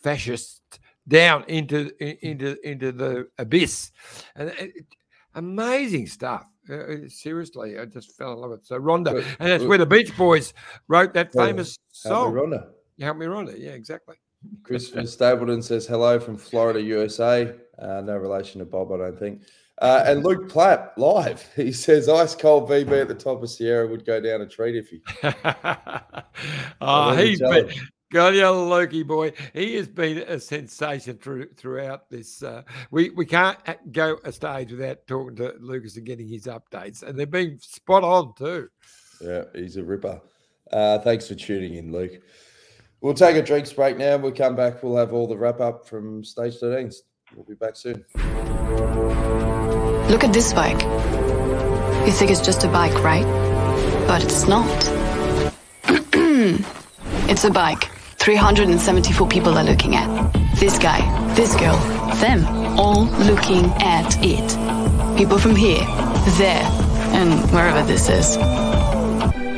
fascists 0.02 0.62
down 1.06 1.44
into 1.46 1.90
into 2.26 2.56
into 2.66 2.90
the 2.90 3.28
abyss, 3.36 3.92
and 4.36 4.48
it, 4.58 4.86
amazing 5.34 6.06
stuff. 6.06 6.46
Uh, 6.70 6.74
uh, 6.74 6.96
seriously, 7.08 7.78
I 7.78 7.84
just 7.84 8.16
fell 8.16 8.32
in 8.32 8.38
love 8.38 8.50
with 8.52 8.60
it. 8.60 8.66
So 8.66 8.78
Ronda, 8.78 9.16
and 9.38 9.50
that's 9.50 9.64
where 9.64 9.76
the 9.76 9.84
Beach 9.84 10.16
Boys 10.16 10.54
wrote 10.88 11.12
that 11.12 11.34
famous 11.34 11.76
Help 12.02 12.32
me, 12.32 12.32
song. 12.32 12.32
Rhonda. 12.32 12.70
Help 12.98 13.18
me, 13.18 13.26
Ronda. 13.26 13.60
Yeah, 13.60 13.72
exactly. 13.72 14.16
Christopher 14.62 15.06
Stapleton 15.06 15.62
says 15.62 15.86
hello 15.86 16.18
from 16.18 16.36
Florida, 16.36 16.80
USA. 16.80 17.54
Uh, 17.78 18.00
no 18.00 18.16
relation 18.16 18.58
to 18.58 18.64
Bob, 18.64 18.92
I 18.92 18.98
don't 18.98 19.18
think. 19.18 19.42
Uh, 19.80 20.04
and 20.06 20.22
Luke 20.22 20.48
Plapp 20.50 20.90
live. 20.96 21.46
He 21.56 21.72
says 21.72 22.08
ice 22.08 22.34
cold 22.34 22.68
VB 22.68 23.02
at 23.02 23.08
the 23.08 23.14
top 23.14 23.42
of 23.42 23.50
Sierra 23.50 23.86
would 23.88 24.04
go 24.04 24.20
down 24.20 24.42
a 24.42 24.46
treat 24.46 24.76
if 24.76 24.88
he. 24.88 25.00
Oh, 26.82 27.14
he's 27.14 27.40
been. 27.40 27.70
God, 28.12 28.34
yeah, 28.34 28.48
Loki 28.48 29.04
boy. 29.04 29.32
He 29.54 29.76
has 29.76 29.86
been 29.86 30.18
a 30.18 30.40
sensation 30.40 31.16
through, 31.18 31.50
throughout 31.56 32.10
this. 32.10 32.42
Uh, 32.42 32.62
we 32.90 33.10
we 33.10 33.24
can't 33.24 33.58
go 33.92 34.18
a 34.24 34.32
stage 34.32 34.72
without 34.72 35.06
talking 35.06 35.36
to 35.36 35.54
Lucas 35.60 35.96
and 35.96 36.06
getting 36.06 36.26
his 36.26 36.46
updates, 36.46 37.04
and 37.04 37.16
they've 37.16 37.30
been 37.30 37.60
spot 37.60 38.02
on 38.02 38.34
too. 38.36 38.68
Yeah, 39.20 39.44
he's 39.54 39.76
a 39.76 39.84
ripper. 39.84 40.20
Uh, 40.72 40.98
thanks 40.98 41.28
for 41.28 41.36
tuning 41.36 41.74
in, 41.74 41.92
Luke. 41.92 42.20
We'll 43.00 43.14
take 43.14 43.36
a 43.36 43.42
drinks 43.42 43.72
break 43.72 43.96
now. 43.96 44.18
We'll 44.18 44.32
come 44.32 44.54
back. 44.54 44.82
We'll 44.82 44.96
have 44.96 45.12
all 45.14 45.26
the 45.26 45.36
wrap 45.36 45.60
up 45.60 45.86
from 45.86 46.22
stage 46.22 46.58
13. 46.58 46.90
We'll 47.34 47.46
be 47.46 47.54
back 47.54 47.76
soon. 47.76 48.04
Look 50.10 50.24
at 50.24 50.32
this 50.32 50.52
bike. 50.52 50.82
You 52.06 52.12
think 52.12 52.30
it's 52.30 52.40
just 52.40 52.64
a 52.64 52.68
bike, 52.68 53.02
right? 53.02 53.24
But 54.06 54.22
it's 54.24 54.46
not. 54.46 54.68
it's 57.30 57.44
a 57.44 57.50
bike. 57.50 57.88
374 58.18 59.28
people 59.28 59.56
are 59.56 59.64
looking 59.64 59.96
at. 59.96 60.32
This 60.56 60.78
guy, 60.78 61.00
this 61.34 61.54
girl, 61.54 61.78
them, 62.16 62.44
all 62.78 63.04
looking 63.24 63.64
at 63.80 64.14
it. 64.20 65.16
People 65.16 65.38
from 65.38 65.56
here, 65.56 65.84
there, 66.36 66.64
and 67.14 67.50
wherever 67.50 67.82
this 67.86 68.10
is. 68.10 68.36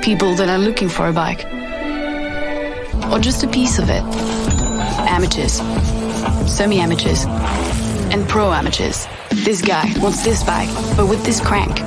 People 0.05 0.37
that 0.37 0.49
are 0.49 0.59
looking 0.59 0.89
for 0.89 1.09
a 1.09 1.13
bike. 1.13 1.45
Or 3.11 3.19
just 3.19 3.43
a 3.43 3.49
piece 3.49 3.79
of 3.79 3.89
it. 3.91 4.03
Amateurs, 5.09 5.55
semi 6.51 6.79
amateurs, 6.79 7.25
and 8.13 8.29
pro 8.29 8.53
amateurs. 8.53 9.07
This 9.31 9.63
guy 9.63 9.93
wants 9.99 10.23
this 10.23 10.45
bike, 10.45 10.69
but 10.97 11.07
with 11.09 11.25
this 11.25 11.41
crank 11.41 11.81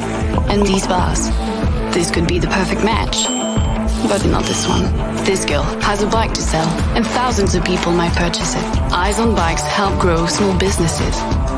and 0.49 0.65
these 0.65 0.88
bars. 0.88 1.30
This 1.93 2.12
could 2.12 2.28
be 2.28 2.39
the 2.39 2.47
perfect 2.47 2.84
match. 2.84 3.25
But 4.10 4.25
not 4.25 4.43
this 4.43 4.67
one. 4.67 4.84
This 5.23 5.45
girl 5.45 5.63
has 5.82 6.04
a 6.04 6.08
bike 6.08 6.34
to 6.34 6.41
sell, 6.41 6.67
and 6.95 7.06
thousands 7.06 7.56
of 7.56 7.63
people 7.63 7.91
might 7.91 8.13
purchase 8.13 8.56
it. 8.56 8.63
Eyes 8.91 9.19
on 9.19 9.36
Bikes 9.36 9.63
help 9.63 9.99
grow 9.99 10.25
small 10.25 10.58
businesses. 10.58 11.15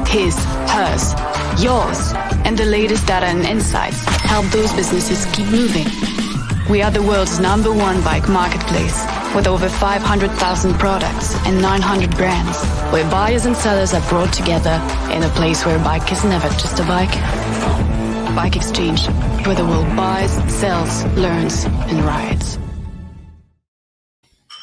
His, 0.07 0.35
hers, 0.71 1.13
yours, 1.61 2.13
and 2.45 2.57
the 2.57 2.65
latest 2.65 3.07
data 3.07 3.25
and 3.25 3.41
insights 3.45 3.99
help 4.23 4.45
those 4.47 4.71
businesses 4.73 5.25
keep 5.33 5.47
moving. 5.47 5.87
We 6.69 6.81
are 6.81 6.91
the 6.91 7.01
world's 7.01 7.39
number 7.39 7.73
one 7.73 8.01
bike 8.03 8.29
marketplace 8.29 9.16
with 9.35 9.47
over 9.47 9.69
500,000 9.69 10.73
products 10.75 11.35
and 11.45 11.61
900 11.61 12.15
brands, 12.15 12.57
where 12.91 13.09
buyers 13.09 13.45
and 13.45 13.55
sellers 13.55 13.93
are 13.93 14.07
brought 14.09 14.33
together 14.33 14.81
in 15.11 15.23
a 15.23 15.29
place 15.29 15.65
where 15.65 15.77
a 15.77 15.83
bike 15.83 16.11
is 16.11 16.23
never 16.23 16.47
just 16.49 16.79
a 16.79 16.83
bike. 16.83 17.13
Bike 18.35 18.55
Exchange, 18.55 19.07
where 19.45 19.55
the 19.55 19.65
world 19.65 19.87
buys, 19.95 20.31
sells, 20.53 21.05
learns, 21.15 21.65
and 21.65 22.03
rides. 22.03 22.59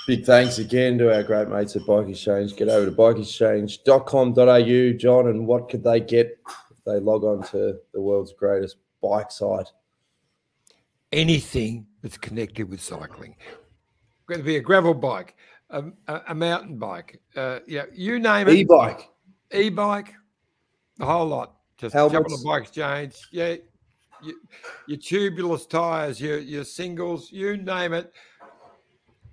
Big 0.07 0.25
thanks 0.25 0.59
again 0.59 0.99
to 0.99 1.15
our 1.15 1.23
great 1.23 1.49
mates 1.49 1.75
at 1.77 1.87
Bike 1.87 2.09
Exchange. 2.09 2.55
Get 2.57 2.69
over 2.69 2.85
to 2.85 2.93
bikeexchange.com.au, 2.93 4.99
John, 4.99 5.29
and 5.29 5.47
what 5.47 5.71
could 5.71 5.83
they 5.83 5.99
get 5.99 6.39
if 6.71 6.77
they 6.85 7.01
log 7.01 7.25
on 7.25 7.43
to 7.45 7.79
the 7.95 8.03
world's 8.03 8.35
greatest 8.35 8.77
bike 9.03 9.31
site? 9.31 9.73
Anything 11.11 11.87
that's 12.03 12.19
connected 12.19 12.69
with 12.69 12.83
cycling, 12.83 13.37
whether 14.27 14.43
it 14.43 14.45
be 14.45 14.57
a 14.57 14.61
gravel 14.61 14.95
bike, 14.95 15.37
a, 15.71 15.85
a, 16.29 16.35
mountain 16.35 16.79
bike, 16.79 17.21
uh, 17.37 17.61
yeah, 17.67 17.85
you 17.93 18.19
name 18.19 18.49
it. 18.49 18.55
E-bike. 18.55 19.09
e-bike, 19.53 20.15
the 20.99 21.07
whole 21.07 21.27
lot. 21.27 21.57
Just 21.77 21.95
Helmets. 21.95 22.43
the 22.43 22.49
bike 22.49 22.63
exchange. 22.63 23.17
Yeah, 23.33 23.57
you, 24.23 24.41
your 24.87 24.99
tubulars 24.99 25.69
tires, 25.69 26.21
your 26.21 26.39
your 26.39 26.65
singles, 26.65 27.33
you 27.33 27.57
name 27.57 27.93
it. 27.93 28.13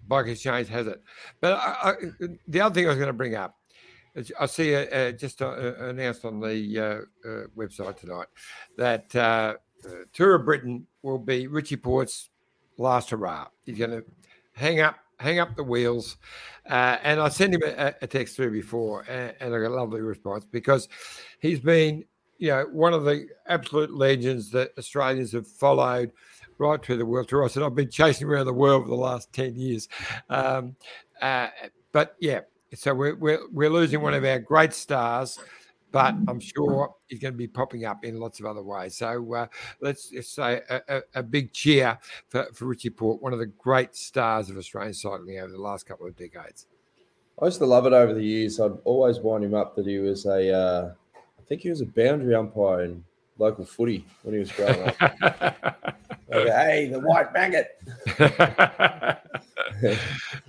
Bike 0.07 0.27
Exchange 0.27 0.67
has 0.67 0.87
it. 0.87 1.01
But 1.39 1.53
I, 1.53 1.91
I, 1.91 1.93
the 2.47 2.59
other 2.59 2.75
thing 2.75 2.85
I 2.85 2.89
was 2.89 2.97
going 2.97 3.07
to 3.07 3.13
bring 3.13 3.35
up, 3.35 3.55
is 4.13 4.31
I 4.39 4.45
see 4.45 4.73
a, 4.73 5.07
a, 5.07 5.13
just 5.13 5.39
a, 5.39 5.89
announced 5.89 6.25
on 6.25 6.41
the 6.41 6.79
uh, 6.79 7.29
uh, 7.29 7.43
website 7.57 7.97
tonight 7.97 8.27
that 8.77 9.15
uh, 9.15 9.53
Tour 10.11 10.35
of 10.35 10.45
Britain 10.45 10.85
will 11.01 11.17
be 11.17 11.47
Richie 11.47 11.77
Porte's 11.77 12.29
last 12.77 13.11
hurrah. 13.11 13.47
He's 13.65 13.77
going 13.77 13.91
to 13.91 14.03
hang 14.53 14.79
up 14.79 14.97
hang 15.21 15.39
up 15.39 15.55
the 15.55 15.63
wheels. 15.63 16.17
Uh, 16.69 16.97
and 17.03 17.19
I 17.19 17.29
sent 17.29 17.53
him 17.53 17.61
a, 17.63 17.93
a 18.01 18.07
text 18.07 18.35
through 18.35 18.51
before, 18.51 19.01
and, 19.09 19.33
and, 19.39 19.55
I 19.55 19.59
got 19.59 19.71
a 19.71 19.75
lovely 19.75 20.01
response 20.01 20.45
because 20.45 20.87
he's 21.39 21.59
been, 21.59 22.03
you 22.37 22.49
know, 22.49 22.65
one 22.71 22.93
of 22.93 23.03
the 23.03 23.27
absolute 23.47 23.93
legends 23.93 24.51
that 24.51 24.71
Australians 24.77 25.31
have 25.31 25.47
followed 25.47 26.11
right 26.57 26.83
through 26.83 26.97
the 26.97 27.05
world 27.05 27.29
tour. 27.29 27.43
I 27.43 27.47
said 27.47 27.63
I've 27.63 27.75
been 27.75 27.89
chasing 27.89 28.27
around 28.27 28.45
the 28.45 28.53
world 28.53 28.83
for 28.83 28.89
the 28.89 28.95
last 28.95 29.33
ten 29.33 29.55
years, 29.55 29.87
um, 30.29 30.75
uh, 31.21 31.47
but 31.91 32.15
yeah. 32.19 32.41
So 32.73 32.93
we're, 32.93 33.15
we're 33.15 33.39
we're 33.51 33.69
losing 33.69 34.01
one 34.01 34.13
of 34.13 34.23
our 34.23 34.39
great 34.39 34.73
stars 34.73 35.37
but 35.91 36.15
I'm 36.27 36.39
sure 36.39 36.95
he's 37.07 37.19
going 37.19 37.33
to 37.33 37.37
be 37.37 37.47
popping 37.47 37.85
up 37.85 38.03
in 38.03 38.19
lots 38.19 38.39
of 38.39 38.45
other 38.45 38.63
ways. 38.63 38.95
So 38.97 39.33
uh, 39.33 39.47
let's 39.81 40.09
just 40.09 40.33
say 40.33 40.61
a, 40.69 40.81
a, 40.87 41.01
a, 41.15 41.23
big 41.23 41.51
cheer 41.53 41.97
for, 42.29 42.47
for 42.53 42.65
Richie 42.65 42.89
Porte, 42.89 43.21
one 43.21 43.33
of 43.33 43.39
the 43.39 43.47
great 43.47 43.95
stars 43.95 44.49
of 44.49 44.57
Australian 44.57 44.93
cycling 44.93 45.39
over 45.39 45.51
the 45.51 45.61
last 45.61 45.85
couple 45.85 46.07
of 46.07 46.15
decades. 46.15 46.67
I 47.41 47.45
used 47.45 47.59
to 47.59 47.65
love 47.65 47.85
it 47.85 47.93
over 47.93 48.13
the 48.13 48.23
years. 48.23 48.59
I'd 48.59 48.71
always 48.83 49.19
wind 49.19 49.43
him 49.43 49.53
up 49.53 49.75
that 49.75 49.87
he 49.87 49.99
was 49.99 50.25
a, 50.25 50.53
uh, 50.53 50.93
I 51.15 51.41
think 51.47 51.61
he 51.61 51.69
was 51.69 51.81
a 51.81 51.85
boundary 51.85 52.35
umpire 52.35 52.83
in 52.83 53.03
local 53.37 53.65
footy 53.65 54.05
when 54.23 54.33
he 54.33 54.39
was 54.39 54.51
growing 54.51 54.79
up. 54.79 55.01
like, 56.29 56.47
hey, 56.47 56.89
the 56.91 56.99
white 56.99 57.33
maggot. 57.33 57.67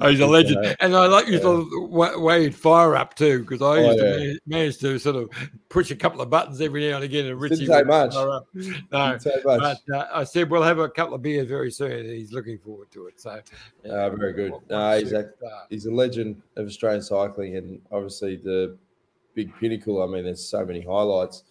oh, 0.02 0.10
he's 0.10 0.20
a 0.20 0.26
legend, 0.26 0.76
and 0.80 0.96
I 0.96 1.06
like 1.06 1.26
you 1.28 1.38
yeah. 1.38 2.16
way 2.18 2.42
he'd 2.42 2.54
fire 2.54 2.96
up 2.96 3.14
too, 3.14 3.40
because 3.40 3.62
I 3.62 3.78
oh, 3.78 3.90
used 3.90 4.00
oh, 4.00 4.04
yeah. 4.04 4.16
to 4.16 4.40
manage 4.46 4.78
to 4.78 4.98
sort 4.98 5.16
of 5.16 5.30
push 5.68 5.90
a 5.90 5.96
couple 5.96 6.20
of 6.20 6.30
buttons 6.30 6.60
every 6.60 6.88
now 6.88 6.96
and 6.96 7.04
again, 7.04 7.26
and 7.26 7.40
Richie 7.40 7.66
didn't 7.66 7.86
much. 7.86 8.12
No, 8.12 8.42
much. 8.90 9.24
but 9.44 9.78
uh, 9.92 10.06
I 10.12 10.24
said 10.24 10.50
we'll 10.50 10.62
have 10.62 10.78
a 10.78 10.88
couple 10.88 11.14
of 11.14 11.22
beers 11.22 11.48
very 11.48 11.70
soon, 11.70 11.92
and 11.92 12.10
he's 12.10 12.32
looking 12.32 12.58
forward 12.58 12.90
to 12.92 13.06
it. 13.06 13.20
So, 13.20 13.40
uh, 13.88 14.10
very 14.10 14.32
good. 14.32 14.52
No, 14.68 14.98
he's 14.98 15.12
a, 15.12 15.30
he's 15.70 15.86
a 15.86 15.90
legend 15.90 16.42
of 16.56 16.66
Australian 16.66 17.02
cycling, 17.02 17.56
and 17.56 17.80
obviously 17.90 18.36
the 18.36 18.76
big 19.34 19.54
pinnacle. 19.58 20.02
I 20.02 20.06
mean, 20.06 20.24
there's 20.24 20.44
so 20.44 20.64
many 20.64 20.82
highlights. 20.82 21.44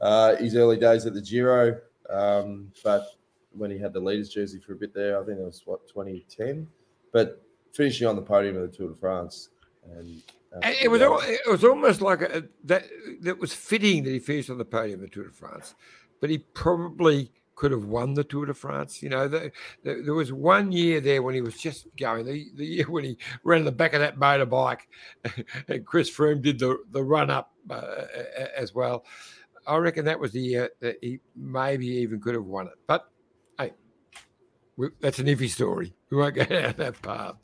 Uh, 0.00 0.36
his 0.36 0.56
early 0.56 0.76
days 0.76 1.06
at 1.06 1.14
the 1.14 1.20
Giro, 1.20 1.78
um, 2.10 2.72
but 2.82 3.06
when 3.52 3.70
he 3.70 3.78
had 3.78 3.92
the 3.92 4.00
leaders 4.00 4.30
jersey 4.30 4.58
for 4.58 4.72
a 4.72 4.76
bit 4.76 4.94
there, 4.94 5.20
I 5.20 5.24
think 5.24 5.38
it 5.38 5.44
was 5.44 5.62
what 5.64 5.86
2010 5.86 6.66
but 7.12 7.42
finishing 7.72 8.06
on 8.06 8.16
the 8.16 8.22
podium 8.22 8.56
of 8.56 8.70
the 8.70 8.76
Tour 8.76 8.88
de 8.90 8.94
France. 8.94 9.48
And, 9.90 10.22
uh, 10.54 10.70
it 10.82 10.88
was 10.88 11.00
it 11.00 11.50
was 11.50 11.64
almost 11.64 12.02
like 12.02 12.20
a, 12.20 12.44
that 12.64 12.84
that 13.22 13.38
was 13.38 13.54
fitting 13.54 14.04
that 14.04 14.10
he 14.10 14.18
finished 14.18 14.50
on 14.50 14.58
the 14.58 14.64
podium 14.64 15.00
of 15.00 15.08
the 15.08 15.14
Tour 15.14 15.24
de 15.24 15.32
France, 15.32 15.74
but 16.20 16.28
he 16.28 16.38
probably 16.38 17.32
could 17.54 17.70
have 17.70 17.84
won 17.84 18.14
the 18.14 18.24
Tour 18.24 18.46
de 18.46 18.54
France. 18.54 19.02
You 19.02 19.08
know, 19.08 19.28
the, 19.28 19.50
the, 19.82 20.02
there 20.04 20.14
was 20.14 20.32
one 20.32 20.72
year 20.72 21.00
there 21.00 21.22
when 21.22 21.34
he 21.34 21.40
was 21.40 21.56
just 21.56 21.86
going. 21.96 22.26
The, 22.26 22.50
the 22.54 22.66
year 22.66 22.90
when 22.90 23.04
he 23.04 23.16
ran 23.44 23.64
the 23.64 23.72
back 23.72 23.94
of 23.94 24.00
that 24.00 24.18
motorbike, 24.18 24.80
and 25.68 25.86
Chris 25.86 26.10
Froome 26.10 26.42
did 26.42 26.58
the 26.58 26.78
the 26.90 27.02
run 27.02 27.30
up 27.30 27.54
uh, 27.70 28.04
as 28.56 28.74
well. 28.74 29.04
I 29.66 29.76
reckon 29.76 30.04
that 30.06 30.18
was 30.18 30.32
the 30.32 30.40
year 30.40 30.70
that 30.80 30.96
he 31.00 31.20
maybe 31.36 31.86
even 31.86 32.20
could 32.20 32.34
have 32.34 32.44
won 32.44 32.66
it. 32.66 32.74
But 32.86 33.11
we, 34.76 34.88
that's 35.00 35.18
an 35.18 35.26
iffy 35.26 35.48
story 35.48 35.94
we 36.12 36.18
won't 36.18 36.34
go 36.34 36.44
down 36.60 36.74
that 36.76 37.00
path. 37.02 37.36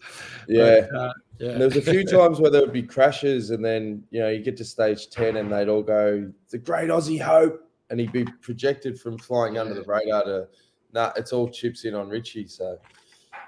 Yeah. 0.46 0.86
But, 0.90 0.96
uh, 0.96 1.12
yeah. 1.38 1.52
There 1.52 1.68
was 1.68 1.76
a 1.76 1.82
few 1.82 2.04
times 2.06 2.38
where 2.38 2.50
there 2.50 2.60
would 2.60 2.72
be 2.72 2.82
crashes, 2.82 3.50
and 3.50 3.64
then 3.64 4.04
you 4.10 4.20
know 4.20 4.28
you 4.28 4.42
get 4.42 4.56
to 4.58 4.64
stage 4.64 5.08
ten, 5.08 5.36
and 5.36 5.50
they'd 5.50 5.68
all 5.68 5.82
go, 5.82 6.30
"The 6.50 6.58
great 6.58 6.90
Aussie 6.90 7.20
hope," 7.20 7.60
and 7.90 7.98
he'd 7.98 8.12
be 8.12 8.24
projected 8.42 9.00
from 9.00 9.18
flying 9.18 9.54
yeah. 9.54 9.62
under 9.62 9.74
the 9.74 9.82
radar 9.82 10.24
to, 10.24 10.48
nah, 10.92 11.12
it's 11.16 11.32
all 11.32 11.48
chips 11.48 11.84
in 11.84 11.94
on 11.94 12.08
Richie. 12.08 12.46
So, 12.46 12.78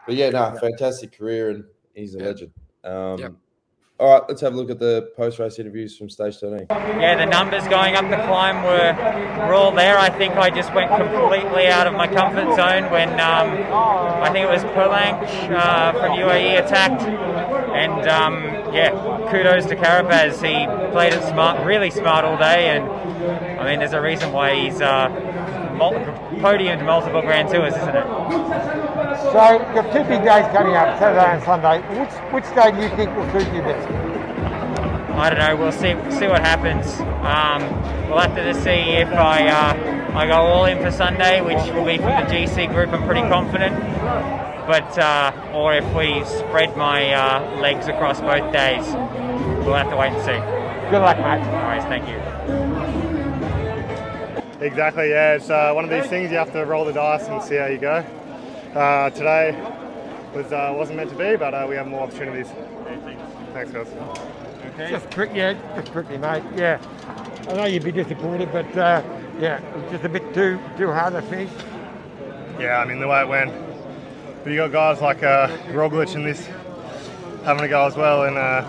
but 0.07 0.15
yeah, 0.15 0.31
no, 0.31 0.51
nah, 0.51 0.59
fantastic 0.59 1.17
career, 1.17 1.51
and 1.51 1.65
he's 1.95 2.15
a 2.15 2.19
yeah. 2.19 2.25
legend. 2.25 2.53
Um, 2.85 3.19
yep. 3.19 3.33
All 4.01 4.09
right, 4.09 4.23
let's 4.29 4.41
have 4.41 4.55
a 4.55 4.57
look 4.57 4.71
at 4.71 4.79
the 4.79 5.13
post-race 5.15 5.59
interviews 5.59 5.95
from 5.95 6.09
stage 6.09 6.39
13. 6.39 6.69
Yeah, 6.71 7.17
the 7.17 7.27
numbers 7.27 7.69
going 7.69 7.97
up 7.97 8.09
the 8.09 8.17
climb 8.27 8.63
were, 8.63 8.95
were 9.47 9.53
all 9.53 9.73
there. 9.73 9.99
I 9.99 10.09
think 10.09 10.37
I 10.37 10.49
just 10.49 10.73
went 10.73 10.91
completely 10.91 11.67
out 11.67 11.87
of 11.87 11.93
my 11.93 12.07
comfort 12.07 12.57
zone 12.57 12.91
when 12.91 13.11
um, 13.21 13.51
I 13.61 14.31
think 14.33 14.47
it 14.47 14.51
was 14.51 14.65
Polanc 14.73 15.21
uh, 15.51 15.93
from 15.93 16.13
UAE 16.13 16.65
attacked. 16.65 17.03
And 17.03 18.09
um, 18.09 18.75
yeah, 18.75 18.89
kudos 19.31 19.67
to 19.67 19.77
Carapaz. 19.77 20.37
He 20.37 20.65
played 20.93 21.13
it 21.13 21.23
smart, 21.25 21.67
really 21.67 21.91
smart 21.91 22.25
all 22.25 22.39
day. 22.39 22.71
And 22.71 22.89
I 23.61 23.67
mean, 23.67 23.81
there's 23.81 23.93
a 23.93 24.01
reason 24.01 24.33
why 24.33 24.55
he's 24.55 24.81
uh, 24.81 25.11
podiumed 26.41 26.87
multiple 26.87 27.21
Grand 27.21 27.51
Tours, 27.51 27.75
isn't 27.77 27.97
it? 27.97 28.80
So 29.33 29.53
you've 29.53 29.75
got 29.75 29.93
two 29.93 30.03
big 30.09 30.25
days 30.25 30.45
coming 30.53 30.75
up, 30.75 30.99
Saturday 30.99 31.35
and 31.37 31.43
Sunday. 31.45 31.79
Which 32.01 32.11
which 32.35 32.55
day 32.57 32.73
do 32.73 32.83
you 32.83 32.89
think 32.97 33.15
will 33.15 33.31
suit 33.31 33.47
you 33.55 33.63
best? 33.63 33.87
I 33.89 35.31
don't 35.31 35.39
know. 35.39 35.55
We'll 35.55 35.71
see 35.71 35.95
see 36.19 36.27
what 36.27 36.41
happens. 36.41 36.99
Um, 37.23 37.63
we'll 38.09 38.19
have 38.19 38.35
to 38.35 38.43
just 38.43 38.65
see 38.65 38.99
if 38.99 39.09
I 39.11 39.47
uh, 39.47 40.19
I 40.19 40.27
go 40.27 40.33
all 40.33 40.65
in 40.65 40.83
for 40.83 40.91
Sunday, 40.91 41.43
which 41.43 41.63
will 41.73 41.85
be 41.85 41.99
for 41.99 42.11
the 42.11 42.27
GC 42.27 42.75
group. 42.75 42.91
I'm 42.93 43.05
pretty 43.05 43.21
confident. 43.21 43.79
But 44.67 44.99
uh, 44.99 45.31
or 45.55 45.75
if 45.75 45.85
we 45.95 46.25
spread 46.25 46.77
my 46.77 47.13
uh, 47.13 47.61
legs 47.61 47.87
across 47.87 48.21
both 48.21 48.53
days, 48.53 48.85
we'll 49.65 49.75
have 49.75 49.91
to 49.91 49.97
wait 49.97 50.11
and 50.13 50.23
see. 50.23 50.91
Good 50.91 51.03
luck, 51.03 51.19
mate. 51.19 51.47
All 51.47 51.71
right, 51.71 51.83
thank 51.85 52.09
you. 52.09 52.19
Exactly. 54.61 55.11
Yeah, 55.11 55.35
it's 55.35 55.49
uh, 55.49 55.73
one 55.73 55.85
of 55.85 55.91
these 55.91 56.07
things 56.11 56.33
you 56.33 56.37
have 56.37 56.53
to 56.53 56.65
roll 56.67 56.85
the 56.85 56.93
dice 56.93 57.29
and 57.29 57.41
see 57.41 57.55
how 57.55 57.67
you 57.67 57.79
go. 57.79 58.05
Uh, 58.75 59.11
today 59.11 59.51
was 60.33 60.53
uh, 60.53 60.73
wasn't 60.77 60.97
meant 60.97 61.11
to 61.11 61.17
be, 61.17 61.35
but 61.35 61.53
uh, 61.55 61.67
we 61.69 61.75
have 61.75 61.89
more 61.89 62.03
opportunities. 62.03 62.47
Thanks, 63.53 63.73
guys. 63.73 63.89
Okay. 64.75 64.91
Just 64.91 65.11
quick, 65.11 65.31
yeah, 65.35 65.55
just 65.75 65.91
quickly, 65.91 66.17
mate. 66.19 66.45
Yeah, 66.55 66.81
I 67.49 67.55
know 67.55 67.65
you'd 67.65 67.83
be 67.83 67.91
disappointed, 67.91 68.53
but 68.53 68.77
uh, 68.77 69.03
yeah, 69.41 69.61
just 69.91 70.05
a 70.05 70.09
bit 70.09 70.33
too 70.33 70.61
too 70.77 70.93
hard 70.93 71.15
to 71.15 71.23
finish. 71.23 71.51
Yeah, 72.61 72.79
I 72.79 72.85
mean 72.85 73.01
the 73.01 73.09
way 73.09 73.21
it 73.23 73.29
went. 73.29 73.53
But 74.45 74.51
you 74.51 74.57
got 74.59 74.71
guys 74.71 75.01
like 75.01 75.25
uh, 75.25 75.49
Roglic 75.73 76.15
in 76.15 76.23
this 76.23 76.49
having 77.45 77.65
a 77.65 77.69
go 77.69 77.87
as 77.87 77.97
well, 77.97 78.23
and 78.23 78.39
uh, 78.39 78.65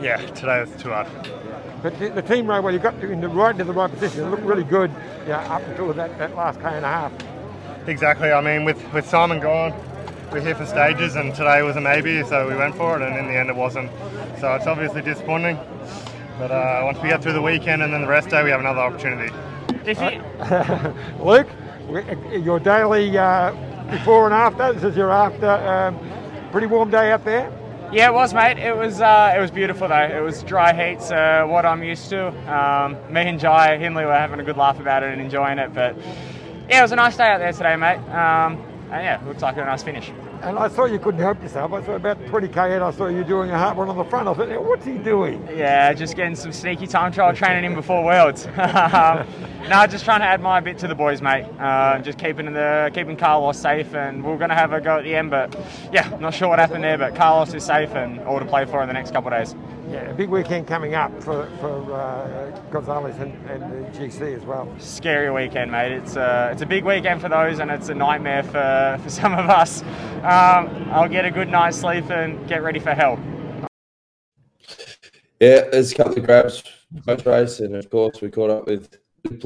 yeah, 0.00 0.16
today 0.28 0.60
was 0.60 0.82
too 0.82 0.88
hard. 0.88 1.08
But 1.82 1.98
the, 1.98 2.08
the 2.08 2.22
team 2.22 2.46
rode 2.46 2.64
well. 2.64 2.72
You 2.72 2.78
got 2.78 2.94
in 3.04 3.20
the 3.20 3.28
right 3.28 3.50
into 3.50 3.64
the 3.64 3.74
right 3.74 3.90
position. 3.90 4.24
It 4.24 4.30
looked 4.30 4.44
really 4.44 4.64
good, 4.64 4.90
yeah, 5.26 5.40
up 5.54 5.62
until 5.68 5.92
that, 5.92 6.16
that 6.16 6.34
last 6.34 6.58
k 6.60 6.68
and 6.68 6.86
a 6.86 6.88
half. 6.88 7.12
Exactly. 7.86 8.30
I 8.30 8.40
mean, 8.40 8.64
with, 8.64 8.80
with 8.92 9.06
Simon 9.08 9.40
gone, 9.40 9.72
we're 10.30 10.40
here 10.40 10.54
for 10.54 10.66
stages, 10.66 11.16
and 11.16 11.34
today 11.34 11.62
was 11.62 11.76
a 11.76 11.80
maybe, 11.80 12.22
so 12.24 12.48
we 12.48 12.54
went 12.54 12.76
for 12.76 13.00
it, 13.00 13.02
and 13.02 13.16
in 13.18 13.26
the 13.26 13.38
end, 13.38 13.50
it 13.50 13.56
wasn't. 13.56 13.90
So 14.38 14.54
it's 14.54 14.66
obviously 14.66 15.02
disappointing. 15.02 15.58
But 16.38 16.50
uh, 16.50 16.82
once 16.84 16.98
we 17.02 17.08
get 17.08 17.22
through 17.22 17.32
the 17.32 17.42
weekend 17.42 17.82
and 17.82 17.92
then 17.92 18.02
the 18.02 18.08
rest 18.08 18.30
day, 18.30 18.42
we 18.42 18.50
have 18.50 18.60
another 18.60 18.80
opportunity. 18.80 19.32
Uh, 19.86 20.92
Luke, 21.20 21.48
your 22.32 22.60
daily 22.60 23.16
uh, 23.18 23.52
before 23.90 24.26
and 24.26 24.34
after. 24.34 24.72
This 24.72 24.84
is 24.84 24.96
your 24.96 25.10
after. 25.10 25.50
Um, 25.50 25.98
pretty 26.50 26.66
warm 26.66 26.90
day 26.90 27.12
out 27.12 27.24
there. 27.24 27.52
Yeah, 27.92 28.08
it 28.08 28.14
was, 28.14 28.32
mate. 28.32 28.56
It 28.56 28.76
was 28.76 29.00
uh, 29.00 29.34
it 29.36 29.40
was 29.40 29.50
beautiful 29.50 29.88
though. 29.88 29.96
It 29.96 30.20
was 30.20 30.44
dry 30.44 30.72
heat, 30.72 31.02
uh, 31.10 31.44
what 31.44 31.66
I'm 31.66 31.82
used 31.82 32.08
to. 32.10 32.28
Um, 32.52 32.96
me 33.12 33.22
and 33.22 33.40
Jai 33.40 33.78
Hindley 33.78 34.04
were 34.04 34.14
having 34.14 34.38
a 34.38 34.44
good 34.44 34.56
laugh 34.56 34.78
about 34.78 35.02
it 35.02 35.12
and 35.12 35.20
enjoying 35.20 35.58
it, 35.58 35.74
but 35.74 35.96
yeah, 36.70 36.78
it 36.78 36.82
was 36.82 36.92
a 36.92 36.96
nice 36.96 37.16
day 37.16 37.24
out 37.24 37.38
there 37.38 37.52
today, 37.52 37.74
mate. 37.74 37.98
Um, 38.10 38.56
and 38.92 39.04
yeah, 39.04 39.20
looks 39.26 39.42
like 39.42 39.56
a 39.56 39.64
nice 39.64 39.82
finish. 39.82 40.12
And 40.42 40.58
I 40.58 40.68
saw 40.68 40.84
you 40.84 40.98
couldn't 40.98 41.20
help 41.20 41.42
yourself. 41.42 41.72
I 41.72 41.84
saw 41.84 41.92
about 41.92 42.18
20k 42.18 42.76
in, 42.76 42.82
I 42.82 42.90
saw 42.92 43.08
you 43.08 43.24
doing 43.24 43.50
a 43.50 43.58
hard 43.58 43.76
one 43.76 43.88
on 43.88 43.96
the 43.96 44.04
front. 44.04 44.28
I 44.28 44.34
thought, 44.34 44.64
what's 44.64 44.84
he 44.84 44.98
doing? 44.98 45.46
Yeah, 45.54 45.92
just 45.92 46.16
getting 46.16 46.34
some 46.36 46.52
sneaky 46.52 46.86
time 46.86 47.12
trial 47.12 47.34
training 47.34 47.64
in 47.64 47.74
before 47.74 48.04
Worlds. 48.04 48.46
um, 48.56 49.26
no, 49.68 49.86
just 49.86 50.04
trying 50.04 50.20
to 50.20 50.26
add 50.26 50.40
my 50.40 50.60
bit 50.60 50.78
to 50.78 50.88
the 50.88 50.94
boys, 50.94 51.20
mate. 51.20 51.44
Uh, 51.58 51.98
just 51.98 52.18
keeping 52.18 52.52
the 52.52 52.90
keeping 52.94 53.16
Carlos 53.16 53.58
safe, 53.58 53.94
and 53.94 54.24
we 54.24 54.30
are 54.30 54.38
going 54.38 54.50
to 54.50 54.56
have 54.56 54.72
a 54.72 54.80
go 54.80 54.98
at 54.98 55.04
the 55.04 55.14
end. 55.14 55.30
But 55.30 55.54
yeah, 55.92 56.16
not 56.20 56.34
sure 56.34 56.48
what 56.48 56.58
happened 56.58 56.84
there, 56.84 56.98
but 56.98 57.14
Carlos 57.14 57.52
is 57.52 57.64
safe 57.64 57.90
and 57.94 58.20
all 58.20 58.38
to 58.38 58.44
play 58.46 58.64
for 58.64 58.80
in 58.80 58.88
the 58.88 58.94
next 58.94 59.12
couple 59.12 59.32
of 59.32 59.38
days. 59.38 59.54
Yeah, 59.90 60.08
a 60.08 60.14
big 60.14 60.28
weekend 60.28 60.68
coming 60.68 60.94
up 60.94 61.10
for, 61.20 61.50
for 61.58 61.92
uh, 61.92 62.56
Gonzalez 62.70 63.16
and, 63.18 63.34
and, 63.50 63.60
the 63.72 63.98
GC 63.98 64.36
as 64.36 64.44
well. 64.44 64.72
Scary 64.78 65.32
weekend, 65.32 65.72
mate. 65.72 65.90
It's 65.90 66.14
a, 66.14 66.22
uh, 66.22 66.52
it's 66.52 66.62
a 66.62 66.66
big 66.66 66.84
weekend 66.84 67.20
for 67.20 67.28
those, 67.28 67.58
and 67.58 67.72
it's 67.72 67.88
a 67.88 67.94
nightmare 67.94 68.44
for, 68.44 69.00
for 69.02 69.10
some 69.10 69.32
of 69.32 69.50
us. 69.50 69.82
Um, 70.22 70.88
I'll 70.92 71.08
get 71.08 71.24
a 71.24 71.30
good 71.32 71.48
night's 71.48 71.76
sleep 71.76 72.08
and 72.08 72.46
get 72.46 72.62
ready 72.62 72.78
for 72.78 72.94
hell. 72.94 73.18
Yeah, 75.40 75.62
there's 75.72 75.90
a 75.90 75.94
couple 75.96 76.18
of 76.18 76.24
grabs 76.24 76.62
post 77.04 77.26
race, 77.26 77.58
and 77.58 77.74
of 77.74 77.90
course, 77.90 78.20
we 78.20 78.30
caught 78.30 78.50
up 78.50 78.68
with, 78.68 78.96
with 79.28 79.44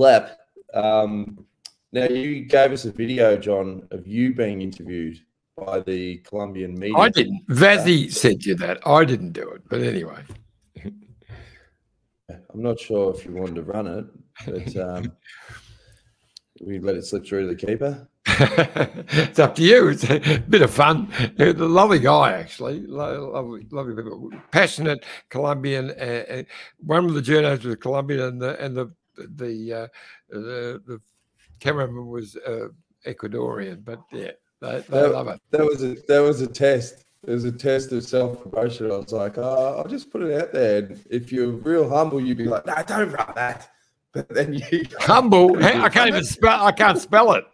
Um, 0.75 1.47
now, 1.91 2.05
you 2.05 2.45
gave 2.45 2.71
us 2.71 2.85
a 2.85 2.93
video, 2.93 3.39
John, 3.39 3.89
of 3.93 4.07
you 4.07 4.35
being 4.35 4.61
interviewed 4.61 5.23
by 5.57 5.81
the 5.81 6.19
Colombian 6.19 6.75
media. 6.75 6.97
I 6.97 7.09
didn't. 7.09 7.47
Vazzy 7.49 8.13
said 8.13 8.45
you 8.45 8.55
that. 8.57 8.87
I 8.87 9.05
didn't 9.05 9.33
do 9.33 9.49
it. 9.51 9.63
But 9.69 9.83
anyway. 9.83 10.23
I'm 12.29 12.63
not 12.63 12.79
sure 12.81 13.15
if 13.15 13.25
you 13.25 13.33
wanted 13.33 13.57
to 13.57 13.63
run 13.63 13.87
it, 13.87 14.07
but 14.47 14.77
um, 14.77 15.13
we 16.61 16.79
let 16.79 16.97
it 16.97 17.05
slip 17.05 17.27
through 17.27 17.49
to 17.49 17.55
the 17.55 17.67
keeper. 17.67 18.09
it's 18.27 19.39
up 19.39 19.55
to 19.57 19.63
you. 19.63 19.89
It's 19.89 20.05
a 20.09 20.39
bit 20.49 20.63
of 20.63 20.71
fun. 20.71 21.13
A 21.39 21.53
lovely 21.53 21.99
guy, 21.99 22.33
actually. 22.33 22.81
Lovely, 22.87 23.67
lovely 23.71 23.95
people. 23.95 24.31
Passionate 24.51 25.05
Colombian. 25.29 25.91
Uh, 25.91 26.25
uh, 26.31 26.43
one 26.79 27.05
of 27.05 27.15
the 27.15 27.23
journalists 27.23 27.65
was 27.65 27.77
Colombian, 27.77 28.21
and 28.21 28.41
the 28.41 28.65
and 28.65 28.77
the 28.77 28.93
the 29.17 29.73
uh, 29.73 29.89
the, 30.31 30.83
the 30.87 31.01
cameraman 31.61 32.07
was 32.07 32.37
uh, 32.37 32.69
Ecuadorian. 33.07 33.85
But 33.85 34.01
yeah, 34.11 34.31
they, 34.65 34.81
they 34.81 35.01
that, 35.01 35.13
love 35.13 35.29
it. 35.29 35.41
That 35.51 35.65
was 35.65 35.83
a 35.83 35.95
that 36.09 36.21
was 36.21 36.41
a 36.41 36.47
test. 36.47 37.05
It 37.27 37.31
was 37.31 37.45
a 37.45 37.53
test 37.53 37.93
of 37.93 38.05
self 38.05 38.43
promotion. 38.43 38.91
I 38.91 38.97
was 38.97 39.13
like, 39.13 39.39
oh, 39.39 39.77
I'll 39.79 39.89
just 39.89 40.11
put 40.11 40.23
it 40.23 40.41
out 40.41 40.53
there. 40.53 40.79
And 40.79 41.05
if 41.11 41.33
you're 41.33 41.51
real 41.51 41.89
humble, 41.89 42.21
you'd 42.21 42.39
be 42.39 42.45
like, 42.45 42.67
no, 42.67 42.75
don't 42.87 43.11
run 43.11 43.33
that. 43.37 43.71
But 44.15 44.29
then 44.29 44.55
you 44.55 44.85
Humble. 45.01 45.59
Hey, 45.61 45.77
I 45.77 45.89
can't 45.89 46.09
even 46.09 46.23
spell. 46.23 46.65
I 46.65 46.71
can't 46.71 46.99
spell 46.99 47.33
it. 47.33 47.45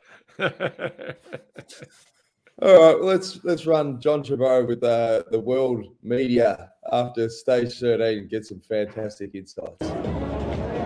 All 2.60 2.94
right, 2.94 3.00
let's 3.02 3.42
let's 3.44 3.64
run 3.64 3.98
John 3.98 4.22
Chabot 4.22 4.68
with 4.68 4.84
uh, 4.84 5.22
the 5.30 5.40
world 5.40 5.86
media 6.02 6.72
after 6.92 7.30
stage 7.30 7.78
13 7.78 8.18
and 8.18 8.28
get 8.28 8.44
some 8.44 8.60
fantastic 8.60 9.34
insights. 9.34 9.88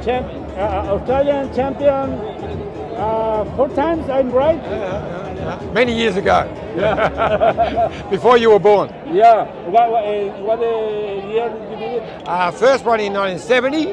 Champ, 0.04 0.28
uh, 0.56 0.94
Australian 0.94 1.52
champion 1.52 2.10
uh, 2.96 3.44
four 3.56 3.68
times, 3.70 4.08
I'm 4.08 4.30
right? 4.30 4.62
Many 5.72 5.96
years 5.96 6.16
ago. 6.16 6.48
Yeah. 6.76 8.06
Before 8.10 8.38
you 8.38 8.50
were 8.50 8.58
born. 8.58 8.88
Yeah. 9.12 9.44
What, 9.68 9.90
what, 9.90 10.04
uh, 10.04 10.42
what 10.42 10.58
uh, 10.58 11.28
year 11.28 11.48
did 11.48 11.70
you 11.70 11.76
do 11.76 12.04
it? 12.04 12.28
Uh, 12.28 12.50
first 12.50 12.84
one 12.84 13.00
in 13.00 13.12
1970, 13.12 13.92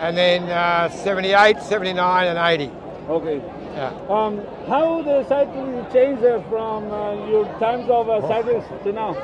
and 0.00 0.16
then 0.16 0.48
uh, 0.50 0.88
78, 0.88 1.60
79, 1.62 2.26
and 2.26 2.38
80. 2.38 2.72
Okay. 3.08 3.42
Yeah. 3.74 3.88
Um, 4.08 4.44
how 4.66 5.00
the 5.02 5.24
cycling 5.28 5.86
changed 5.92 6.24
uh, 6.24 6.42
from 6.48 6.90
uh, 6.92 7.26
your 7.28 7.44
times 7.58 7.88
of 7.88 8.08
uh, 8.08 8.20
cycling 8.26 8.62
to 8.82 8.92
now? 8.92 9.14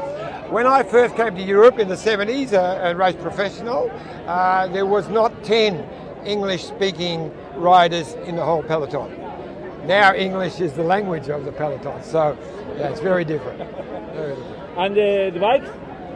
When 0.51 0.67
I 0.67 0.83
first 0.85 1.17
came 1.17 1.35
to 1.35 1.43
Europe 1.43 1.79
in 1.79 1.89
the 1.89 1.97
70s 1.97 2.53
uh, 2.53 2.81
and 2.83 2.99
raced 2.99 3.21
professional, 3.21 3.91
uh, 4.27 4.69
there 4.69 4.87
was 4.87 5.09
not 5.09 5.43
10 5.43 5.85
English 6.27 6.65
speaking 6.65 7.33
riders 7.55 8.15
in 8.27 8.37
the 8.37 8.45
whole 8.45 8.63
peloton. 8.63 9.11
Now 9.87 10.15
English 10.15 10.61
is 10.61 10.73
the 10.73 10.83
language 10.83 11.29
of 11.29 11.45
the 11.45 11.53
peloton, 11.53 12.03
so 12.03 12.37
yeah, 12.77 12.89
it's 12.89 13.01
very 13.01 13.25
different. 13.25 13.59
Very 14.13 14.35
different. 14.35 14.79
And 14.79 14.93
uh, 14.93 15.31
the 15.31 15.41
bikes 15.41 15.69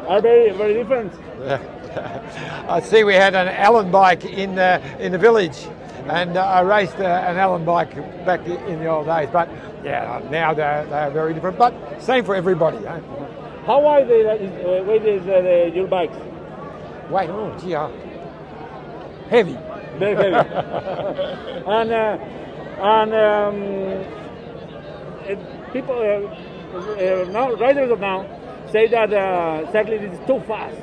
are 0.09 0.21
very, 0.21 0.51
very 0.51 0.75
different. 0.75 1.13
I 2.69 2.81
see 2.81 3.05
we 3.05 3.15
had 3.15 3.35
an 3.35 3.49
Allen 3.49 3.91
bike 3.91 4.25
in 4.25 4.55
the, 4.55 4.83
in 4.99 5.13
the 5.13 5.19
village, 5.19 5.67
and 6.09 6.37
uh, 6.37 6.45
I 6.45 6.61
raced 6.61 6.99
uh, 6.99 7.05
an 7.05 7.37
Allen 7.37 7.65
bike 7.65 7.95
back 8.27 8.47
in 8.47 8.81
the 8.81 8.87
old 8.87 9.07
days. 9.07 9.29
But 9.33 9.49
yeah, 9.85 10.21
now 10.31 10.53
they're, 10.53 10.85
they're 10.87 11.11
very 11.11 11.35
different. 11.35 11.59
But 11.59 12.03
same 12.03 12.25
for 12.25 12.35
everybody. 12.35 12.79
Eh? 12.79 13.01
How 13.67 13.81
wide 13.81 14.09
the, 14.09 14.31
uh, 14.31 14.85
weight 14.85 15.05
is 15.05 15.23
uh, 15.23 15.41
the, 15.41 15.73
your 15.75 15.87
bikes? 15.87 16.17
Wait, 17.09 17.31
oh, 17.31 17.57
gee, 17.59 17.75
uh, 17.75 17.89
heavy. 19.29 19.57
Very 20.01 20.17
heavy. 20.17 20.51
and 21.79 21.93
uh, 21.93 22.19
and 22.97 23.15
um, 23.15 23.57
it- 25.31 25.73
people 25.73 25.95
uh, 25.95 26.75
uh, 26.75 27.25
now 27.31 27.53
riders 27.55 27.91
of 27.91 28.01
now 28.01 28.27
say 28.73 28.87
that 28.89 29.13
uh, 29.13 29.71
cycling 29.73 30.03
is 30.03 30.19
too 30.27 30.41
fast, 30.49 30.77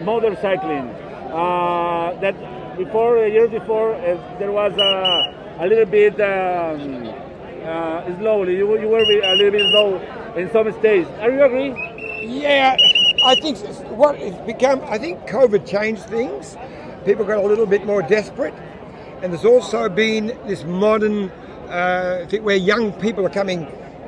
motorcycling. 0.00 0.88
Uh, 1.30 2.18
that 2.20 2.34
before 2.78 3.24
a 3.24 3.28
year 3.30 3.46
before 3.48 3.92
there 4.38 4.50
was 4.52 4.72
a 4.78 5.66
little 5.66 5.84
bit 5.86 6.14
um, 6.20 7.04
slowly. 8.18 8.56
You, 8.56 8.66
were- 8.66 8.80
you 8.80 8.88
were 8.88 8.98
a 9.00 9.34
little 9.36 9.50
bit 9.52 9.70
slow 9.70 9.96
in 10.36 10.50
some 10.52 10.70
stages. 10.78 11.08
Are 11.20 11.30
you 11.30 11.42
agree? 11.44 11.74
Yeah, 12.26 12.76
I 13.24 13.34
think 13.34 13.58
what 13.98 14.16
it's 14.16 14.36
become. 14.46 14.80
I 14.86 14.98
think 14.98 15.20
COVID 15.28 15.66
changed 15.66 16.04
things. 16.04 16.56
People 17.04 17.24
got 17.24 17.38
a 17.38 17.46
little 17.46 17.66
bit 17.66 17.86
more 17.86 18.02
desperate, 18.02 18.52
and 19.22 19.32
there's 19.32 19.46
also 19.46 19.88
been 19.88 20.26
this 20.46 20.64
modern 20.64 21.30
uh, 21.68 22.26
thing 22.28 22.44
where 22.44 22.56
young 22.56 22.92
people 23.00 23.24
are 23.24 23.30
coming 23.30 23.66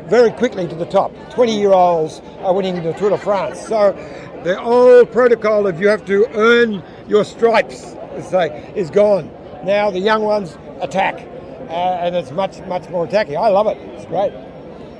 very 0.08 0.30
quickly 0.30 0.68
to 0.68 0.74
the 0.74 0.84
top. 0.84 1.10
Twenty-year-olds 1.30 2.20
are 2.40 2.52
winning 2.52 2.82
the 2.82 2.92
Tour 2.92 3.10
de 3.10 3.16
France. 3.18 3.60
So 3.66 3.92
the 4.44 4.60
old 4.60 5.10
protocol 5.10 5.66
of 5.66 5.80
you 5.80 5.88
have 5.88 6.04
to 6.06 6.26
earn 6.34 6.82
your 7.08 7.24
stripes, 7.24 7.96
say, 8.28 8.72
is 8.76 8.90
gone. 8.90 9.30
Now 9.64 9.90
the 9.90 10.00
young 10.00 10.22
ones 10.22 10.58
attack, 10.82 11.14
uh, 11.68 11.72
and 11.72 12.14
it's 12.14 12.30
much 12.30 12.60
much 12.66 12.90
more 12.90 13.06
attacking. 13.06 13.38
I 13.38 13.48
love 13.48 13.68
it. 13.68 13.78
It's 13.94 14.04
great. 14.04 14.32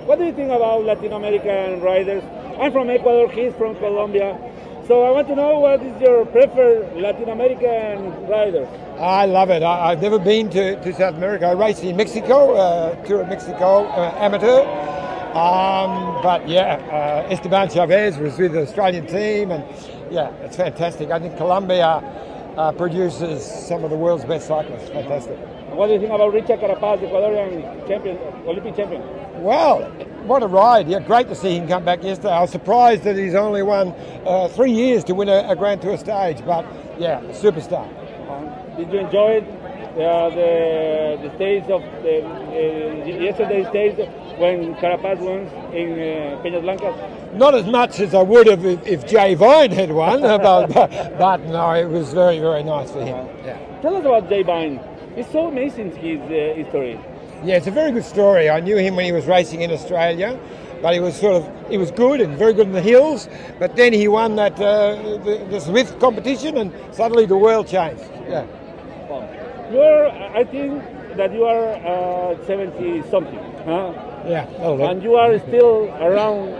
What 0.07 0.18
do 0.18 0.24
you 0.24 0.33
think 0.33 0.50
about 0.50 0.85
Latin 0.85 1.12
American 1.12 1.83
riders? 1.83 2.24
I'm 2.59 2.72
from 2.72 2.88
Ecuador, 2.88 3.31
he's 3.31 3.52
from 3.55 3.76
Colombia. 3.76 4.38
So 4.87 5.05
I 5.05 5.11
want 5.12 5.29
to 5.29 5.37
know 5.37 5.61
what 5.61 5.81
is 5.81 6.01
your 6.01 6.27
preferred 6.27 6.97
Latin 6.97 7.29
American 7.29 8.27
rider? 8.27 8.66
I 8.99 9.27
love 9.27 9.51
it. 9.51 9.62
I, 9.62 9.92
I've 9.92 10.03
never 10.03 10.18
been 10.18 10.51
to, 10.51 10.75
to 10.83 10.92
South 10.92 11.14
America. 11.14 11.47
I 11.47 11.53
raced 11.53 11.85
in 11.85 11.97
Mexico, 11.97 12.55
uh, 12.55 12.97
Tour 13.05 13.21
of 13.23 13.29
Mexico, 13.29 13.85
uh, 13.85 14.14
amateur. 14.18 14.62
Um, 15.38 16.21
but 16.21 16.49
yeah, 16.49 16.75
uh, 16.90 17.33
Esteban 17.33 17.71
Chavez 17.71 18.18
was 18.18 18.37
with 18.38 18.53
the 18.53 18.62
Australian 18.62 19.07
team, 19.07 19.53
and 19.53 19.64
yeah, 20.11 20.31
it's 20.42 20.57
fantastic. 20.57 21.11
I 21.11 21.21
think 21.21 21.37
Colombia 21.37 22.03
uh, 22.57 22.73
produces 22.73 23.45
some 23.45 23.85
of 23.85 23.90
the 23.90 23.97
world's 23.97 24.25
best 24.25 24.49
cyclists. 24.49 24.90
Fantastic. 24.90 25.38
What 25.71 25.87
do 25.87 25.95
you 25.95 26.01
think 26.01 26.12
about 26.12 26.35
Richard 26.35 26.59
Carapaz, 26.61 26.99
Ecuadorian 26.99 27.88
champion, 27.88 28.18
Olympic 28.47 28.77
champion? 28.77 29.03
Well, 29.42 29.90
what 30.26 30.42
a 30.42 30.46
ride. 30.46 30.88
Yeah, 30.88 31.00
great 31.00 31.28
to 31.28 31.35
see 31.35 31.56
him 31.56 31.68
come 31.68 31.85
back 31.85 32.02
yesterday. 32.02 32.30
I 32.32 32.40
was 32.40 32.50
surprised 32.50 33.04
that 33.04 33.16
he's 33.16 33.35
only 33.35 33.62
won 33.62 33.88
uh, 34.26 34.48
three 34.48 34.72
years 34.72 35.04
to 35.04 35.14
win 35.14 35.28
a, 35.28 35.48
a 35.48 35.56
Grand 35.56 35.82
Tour 35.82 35.96
stage, 35.96 36.44
but 36.44 36.64
yeah, 36.98 37.20
superstar. 37.32 37.88
Did 38.76 38.92
you 38.92 39.00
enjoy 39.00 39.42
it? 39.42 39.44
Uh, 39.92 40.30
the 40.30 41.28
the 41.28 41.35
stage 41.35 41.64
of 41.64 41.82
the 42.02 42.24
uh, 42.24 43.04
yesterday's 43.04 43.68
stage 43.68 43.96
when 44.38 44.74
Carapaz 44.76 45.18
won 45.18 45.40
in 45.74 45.92
uh, 45.92 46.40
Peñas 46.42 46.62
Blancas? 46.62 46.94
Not 47.35 47.54
as 47.54 47.66
much 47.66 48.00
as 48.00 48.14
I 48.14 48.22
would 48.22 48.46
have 48.46 48.64
if, 48.64 48.87
if 48.87 49.06
Jay 49.06 49.35
Vine 49.35 49.70
had 49.70 49.92
won, 49.92 50.22
but, 50.42 50.72
but, 50.72 51.18
but 51.18 51.40
no, 51.44 51.72
it 51.72 51.85
was 51.85 52.12
very, 52.14 52.38
very 52.38 52.62
nice 52.62 52.90
for 52.90 53.04
him. 53.04 53.28
Yeah. 53.44 53.58
Tell 53.82 53.96
us 53.96 54.04
about 54.04 54.30
Jay 54.30 54.42
Vine. 54.42 54.80
It's 55.14 55.30
so 55.30 55.48
amazing 55.48 55.94
his 55.96 56.20
uh, 56.20 56.54
history. 56.56 56.98
Yeah, 57.44 57.57
it's 57.57 57.66
a 57.66 57.72
very 57.72 57.90
good 57.90 58.05
story. 58.05 58.48
I 58.48 58.61
knew 58.61 58.76
him 58.76 58.94
when 58.94 59.05
he 59.05 59.11
was 59.12 59.26
racing 59.26 59.62
in 59.62 59.72
Australia, 59.72 60.38
but 60.81 60.94
he 60.94 61.00
was 61.00 61.16
sort 61.16 61.42
of 61.42 61.70
he 61.70 61.76
was 61.76 61.90
good 61.90 62.20
and 62.20 62.38
very 62.38 62.52
good 62.52 62.68
in 62.68 62.72
the 62.72 62.81
hills. 62.83 63.28
But 63.59 63.74
then 63.74 63.92
he 63.92 64.07
won 64.07 64.37
that 64.37 64.55
uh, 64.61 64.94
the, 65.24 65.44
the 65.50 65.59
Zwift 65.59 65.98
competition, 65.98 66.57
and 66.57 66.72
suddenly 66.94 67.26
the 67.26 67.37
world 67.37 67.66
changed. 67.66 68.05
Yeah. 68.28 68.46
You're, 69.72 70.09
I 70.09 70.44
think 70.44 70.83
that 71.16 71.33
you 71.33 71.44
are 71.44 72.33
uh, 72.33 72.46
70 72.46 73.02
something, 73.11 73.38
huh? 73.64 73.92
Yeah. 74.26 74.44
And 74.90 75.02
you 75.02 75.16
are 75.16 75.38
still 75.40 75.88
around 76.00 76.50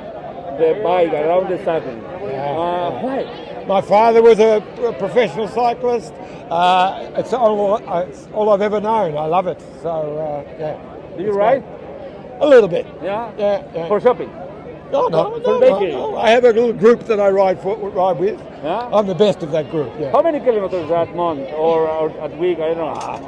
the 0.59 0.81
bike, 0.83 1.12
around 1.12 1.51
the 1.51 1.62
cycling. 1.64 2.03
Uh, 2.05 2.90
why? 3.01 3.64
My 3.66 3.81
father 3.81 4.23
was 4.23 4.40
a 4.40 4.61
professional 4.99 5.47
cyclist. 5.47 6.12
Uh, 6.53 7.12
it's, 7.17 7.33
all, 7.33 7.75
uh, 7.88 8.01
it's 8.03 8.29
all 8.35 8.51
I've 8.51 8.62
ever 8.62 8.81
known. 8.81 9.17
I 9.17 9.27
love 9.27 9.47
it. 9.47 9.61
So 9.83 10.19
uh, 10.19 10.59
yeah. 10.59 11.17
Do 11.17 11.25
you 11.25 11.33
ride? 11.33 11.62
great. 11.62 12.41
A 12.41 12.47
little 12.47 12.69
bit. 12.69 12.87
Yeah. 13.03 13.33
Yeah. 13.38 13.65
yeah. 13.75 13.88
For 13.88 14.01
shopping? 14.01 14.31
No, 14.93 15.09
no, 15.09 15.41
For 15.41 15.59
no, 15.61 15.79
no. 15.81 16.17
I 16.19 16.31
have 16.31 16.45
a 16.45 16.53
little 16.53 16.73
group 16.73 17.05
that 17.07 17.19
I 17.19 17.31
ride 17.31 17.61
for, 17.62 17.77
ride 17.91 18.19
with. 18.19 18.38
Yeah? 18.62 18.91
I'm 18.93 19.07
the 19.07 19.15
best 19.15 19.43
of 19.43 19.51
that 19.53 19.71
group. 19.71 19.91
Yeah. 19.99 20.12
How 20.12 20.21
many 20.21 20.38
kilometers 20.38 20.91
at 20.91 21.17
month 21.17 21.49
or, 21.55 21.88
or 21.88 22.11
at 22.21 22.37
week? 22.37 22.59
I 22.59 22.75
don't 22.75 22.77
know. 22.77 22.93
Ah, 22.97 23.19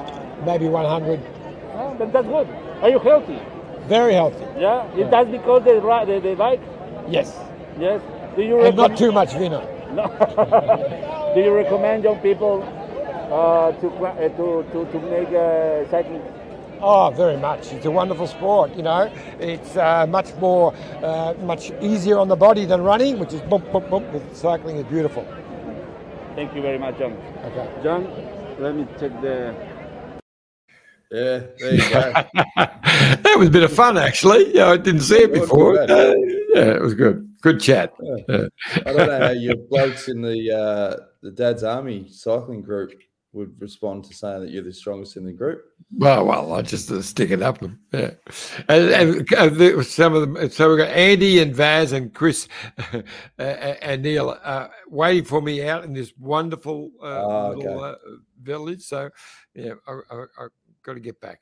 Maybe 0.44 0.68
100. 0.68 1.20
Yeah, 1.20 1.94
but 1.98 2.12
that's 2.12 2.26
good. 2.26 2.48
Are 2.82 2.90
you 2.90 2.98
healthy? 2.98 3.40
Very 3.86 4.12
healthy. 4.12 4.44
Yeah. 4.58 4.92
Is 4.94 5.10
that 5.10 5.32
because 5.32 5.64
they 5.64 5.78
ride 5.78 6.08
the 6.08 6.20
the 6.20 6.34
bike? 6.34 6.60
Yes. 7.08 7.34
Yes. 7.78 8.02
Do 8.36 8.42
you 8.42 8.60
And 8.60 8.76
not 8.76 8.96
too 8.96 9.12
much 9.12 9.32
vino. 9.32 9.70
No. 9.94 10.10
Do 11.34 11.40
you 11.40 11.54
recommend 11.54 12.02
young 12.02 12.18
people 12.18 12.66
uh, 13.34 13.72
to, 13.80 13.88
uh, 13.88 14.28
to 14.38 14.64
to 14.72 14.78
to 14.92 14.98
make 15.10 15.28
uh, 15.28 15.90
cycling? 15.90 16.22
Oh, 16.80 17.10
very 17.10 17.36
much. 17.36 17.72
It's 17.72 17.86
a 17.86 17.90
wonderful 17.90 18.26
sport. 18.26 18.76
You 18.76 18.82
know, 18.82 19.10
it's 19.40 19.76
uh, 19.76 20.06
much 20.06 20.34
more, 20.36 20.74
uh, 21.02 21.34
much 21.42 21.72
easier 21.80 22.18
on 22.18 22.28
the 22.28 22.36
body 22.36 22.64
than 22.66 22.82
running, 22.82 23.18
which 23.18 23.32
is 23.32 23.40
bump, 23.42 23.70
bump, 23.72 23.90
bump. 23.90 24.12
With 24.12 24.36
cycling 24.36 24.76
is 24.76 24.84
beautiful. 24.84 25.26
Thank 26.34 26.54
you 26.54 26.62
very 26.62 26.78
much, 26.78 26.98
John. 26.98 27.12
Okay. 27.44 27.82
John, 27.82 28.02
let 28.58 28.74
me 28.76 28.86
check 29.00 29.12
the. 29.20 29.54
Yeah, 31.10 31.38
there 31.58 31.74
you 31.74 31.90
go. 31.90 32.12
that 32.56 33.34
was 33.38 33.48
a 33.48 33.50
bit 33.50 33.62
of 33.62 33.72
fun, 33.72 33.96
actually. 33.96 34.54
Yeah, 34.54 34.70
I 34.70 34.76
didn't 34.76 35.02
see 35.02 35.22
it 35.22 35.32
before. 35.32 35.80
Uh, 35.80 36.14
yeah, 36.54 36.74
it 36.74 36.82
was 36.82 36.94
good. 36.94 37.30
Good 37.40 37.60
chat. 37.60 37.94
Yeah. 38.00 38.48
I 38.86 38.92
don't 38.92 39.08
know 39.08 39.20
how 39.20 39.30
your 39.30 39.56
blokes 39.70 40.08
in 40.08 40.22
the 40.22 40.50
uh, 40.50 41.04
the 41.22 41.30
Dad's 41.30 41.62
Army 41.62 42.08
cycling 42.08 42.62
group 42.62 42.92
would 43.34 43.60
respond 43.60 44.04
to 44.04 44.14
saying 44.14 44.40
that 44.40 44.50
you're 44.50 44.62
the 44.62 44.72
strongest 44.72 45.16
in 45.16 45.24
the 45.24 45.32
group. 45.32 45.62
Well, 45.96 46.24
well, 46.24 46.52
I 46.54 46.62
just 46.62 46.90
uh, 46.90 47.02
stick 47.02 47.30
it 47.30 47.42
up 47.42 47.58
them. 47.58 47.80
Yeah, 47.92 48.12
and, 48.68 49.26
and 49.28 49.32
uh, 49.32 49.82
some 49.82 50.14
of 50.14 50.20
them. 50.22 50.50
So 50.50 50.68
we've 50.70 50.78
got 50.78 50.88
Andy 50.88 51.40
and 51.40 51.54
Vaz 51.54 51.92
and 51.92 52.14
Chris 52.14 52.48
uh, 52.92 53.02
and 53.38 54.02
Neil 54.02 54.38
uh, 54.42 54.68
waiting 54.88 55.24
for 55.24 55.42
me 55.42 55.66
out 55.66 55.84
in 55.84 55.92
this 55.92 56.12
wonderful 56.18 56.90
oh, 57.00 57.54
little 57.56 57.84
okay. 57.84 57.98
village. 58.42 58.82
So 58.82 59.10
yeah, 59.54 59.74
I, 59.86 59.92
I, 60.10 60.24
I 60.38 60.46
got 60.82 60.94
to 60.94 61.00
get 61.00 61.20
back. 61.20 61.40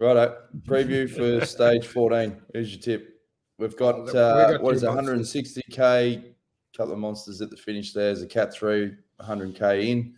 Righto. 0.00 0.38
Preview 0.62 1.08
for 1.08 1.44
stage 1.44 1.86
14. 1.86 2.40
Here's 2.54 2.72
your 2.72 2.80
tip. 2.80 3.20
We've 3.58 3.76
got, 3.76 4.08
uh, 4.08 4.52
got 4.52 4.62
what 4.62 4.74
is 4.74 4.82
it, 4.82 4.88
160k, 4.88 6.24
couple 6.74 6.94
of 6.94 6.98
monsters 6.98 7.42
at 7.42 7.50
the 7.50 7.56
finish. 7.58 7.92
There's 7.92 8.22
a 8.22 8.26
cat 8.26 8.54
through, 8.54 8.96
100k 9.20 9.84
in. 9.86 10.14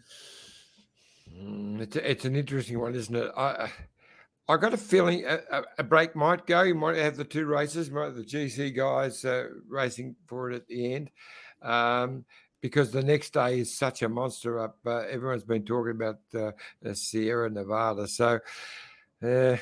Mm, 1.42 1.80
it's, 1.80 1.96
it's 1.96 2.24
an 2.24 2.36
interesting 2.36 2.78
one, 2.78 2.94
isn't 2.94 3.14
it? 3.14 3.30
I 3.36 3.70
I 4.48 4.56
got 4.56 4.74
a 4.74 4.76
feeling 4.76 5.24
a, 5.24 5.62
a, 5.78 5.84
break 5.84 6.16
might 6.16 6.46
go. 6.46 6.62
You 6.62 6.74
might 6.74 6.96
have 6.96 7.16
the 7.16 7.24
two 7.24 7.46
races, 7.46 7.90
might 7.90 8.14
the 8.14 8.24
GC 8.24 8.74
guys 8.74 9.24
uh, 9.24 9.46
racing 9.68 10.16
for 10.26 10.50
it 10.50 10.56
at 10.56 10.66
the 10.66 10.94
end. 10.94 11.10
Um, 11.62 12.24
because 12.60 12.90
the 12.90 13.02
next 13.02 13.32
day 13.32 13.60
is 13.60 13.76
such 13.76 14.02
a 14.02 14.08
monster 14.08 14.60
up. 14.60 14.78
Uh, 14.84 15.04
everyone's 15.10 15.44
been 15.44 15.64
talking 15.64 15.92
about 15.92 16.20
uh, 16.34 16.52
Sierra 16.92 17.50
Nevada. 17.50 18.06
So, 18.06 18.40
uh, 19.22 19.56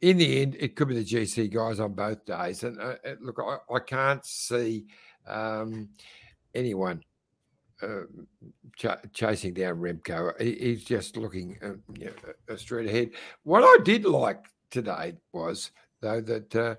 in 0.00 0.16
the 0.16 0.42
end, 0.42 0.56
it 0.58 0.74
could 0.74 0.88
be 0.88 1.02
the 1.02 1.04
GC 1.04 1.52
guys 1.52 1.78
on 1.78 1.94
both 1.94 2.24
days. 2.24 2.62
And 2.64 2.80
uh, 2.80 2.96
uh, 3.04 3.14
look, 3.20 3.38
I, 3.38 3.74
I, 3.74 3.78
can't 3.80 4.24
see 4.24 4.86
um, 5.26 5.88
anyone 6.54 7.02
ch- 8.76 9.12
chasing 9.12 9.54
down 9.54 9.78
Remco. 9.78 10.40
He, 10.40 10.54
he's 10.54 10.84
just 10.84 11.16
looking 11.16 11.56
you 11.98 12.12
know, 12.48 12.56
straight 12.56 12.88
ahead. 12.88 13.10
What 13.44 13.62
I 13.62 13.82
did 13.84 14.04
like 14.04 14.44
today 14.70 15.14
was, 15.32 15.70
though, 16.00 16.20
that 16.20 16.56
uh, 16.56 16.74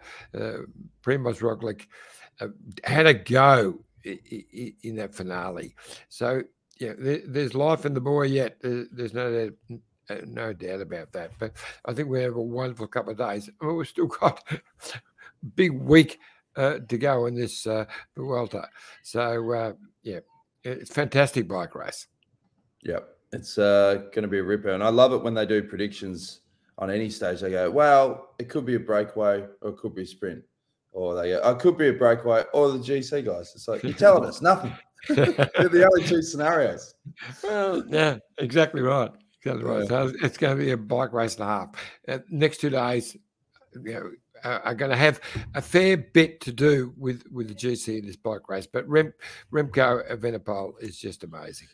Primoz 1.04 1.40
Roglic 1.40 1.88
had 2.84 3.08
a 3.08 3.14
go 3.14 3.80
in 4.04 4.96
that 4.96 5.14
finale. 5.14 5.76
So 6.10 6.44
yeah, 6.80 6.94
there's 6.98 7.54
life 7.54 7.86
in 7.86 7.94
the 7.94 8.02
boy 8.02 8.24
yet. 8.24 8.58
There's 8.62 9.14
no 9.14 9.52
uh, 10.10 10.16
no 10.26 10.54
doubt 10.54 10.82
about 10.82 11.12
that. 11.14 11.32
But 11.40 11.54
I 11.86 11.94
think 11.94 12.10
we 12.10 12.22
have 12.22 12.36
a 12.36 12.42
wonderful 12.42 12.88
couple 12.88 13.12
of 13.12 13.18
days. 13.18 13.50
Mean, 13.62 13.76
we've 13.76 13.88
still 13.88 14.08
got 14.08 14.44
big 15.56 15.74
week 15.74 16.20
uh, 16.56 16.80
to 16.88 16.98
go 16.98 17.26
in 17.26 17.36
this 17.36 17.68
uh, 17.68 17.86
Vuelta. 18.16 18.68
So 19.04 19.54
uh, 19.54 19.74
yeah, 20.04 20.20
it's 20.64 20.94
fantastic 20.94 21.48
bike 21.48 21.76
race. 21.76 22.08
Yep, 22.84 23.08
it's 23.34 23.58
uh, 23.58 24.04
going 24.14 24.24
to 24.24 24.28
be 24.28 24.40
a 24.40 24.44
ripper, 24.44 24.70
and 24.70 24.84
I 24.84 24.90
love 24.90 25.14
it 25.14 25.24
when 25.24 25.34
they 25.34 25.46
do 25.46 25.64
predictions 25.64 26.42
on 26.78 26.90
any 26.90 27.10
stage. 27.10 27.42
They 27.42 27.52
go, 27.52 27.70
"Well, 27.70 28.36
it 28.40 28.50
could 28.50 28.66
be 28.66 28.76
a 28.76 28.80
breakaway 28.80 29.46
or 29.62 29.72
it 29.72 29.78
could 29.78 29.96
be 29.96 30.04
a 30.04 30.08
sprint." 30.08 30.44
or 30.92 31.16
they 31.16 31.30
go, 31.30 31.42
I 31.44 31.54
could 31.54 31.78
be 31.78 31.90
a 31.90 31.94
breakaway, 31.94 32.44
or 32.54 32.72
the 32.72 32.80
GC 32.80 33.26
guys. 33.26 33.52
It's 33.56 33.68
like 33.68 33.84
you're 33.84 33.94
telling 33.94 34.28
us 34.28 34.42
nothing. 34.42 34.74
They're 35.10 35.26
the 35.26 35.88
only 35.90 36.08
two 36.08 36.22
scenarios. 36.22 36.94
Well, 37.44 37.84
yeah, 37.88 38.18
exactly 38.38 38.82
right. 38.82 39.12
Exactly 39.42 39.64
right. 39.64 39.82
Yeah. 39.84 39.88
So 39.88 40.14
it's 40.22 40.38
going 40.38 40.58
to 40.58 40.64
be 40.64 40.72
a 40.72 40.78
bike 40.78 41.14
race 41.14 41.36
and 41.36 41.44
a 41.44 41.48
half. 41.48 41.70
Uh, 42.08 42.20
next 42.30 42.60
two 42.60 42.70
days, 42.70 43.16
you 43.74 43.94
know, 43.94 44.12
are 44.44 44.76
going 44.76 44.92
to 44.92 44.98
have 44.98 45.20
a 45.56 45.62
fair 45.62 45.98
bit 45.98 46.42
to 46.42 46.52
do 46.52 46.94
with 46.98 47.24
with 47.32 47.48
the 47.48 47.56
GC 47.56 48.00
in 48.00 48.06
this 48.06 48.16
bike 48.16 48.50
race. 48.50 48.68
But 48.68 48.88
Rem, 48.88 49.14
Remco 49.52 50.10
Evenepoel 50.12 50.74
is 50.82 50.98
just 50.98 51.24
amazing. 51.24 51.68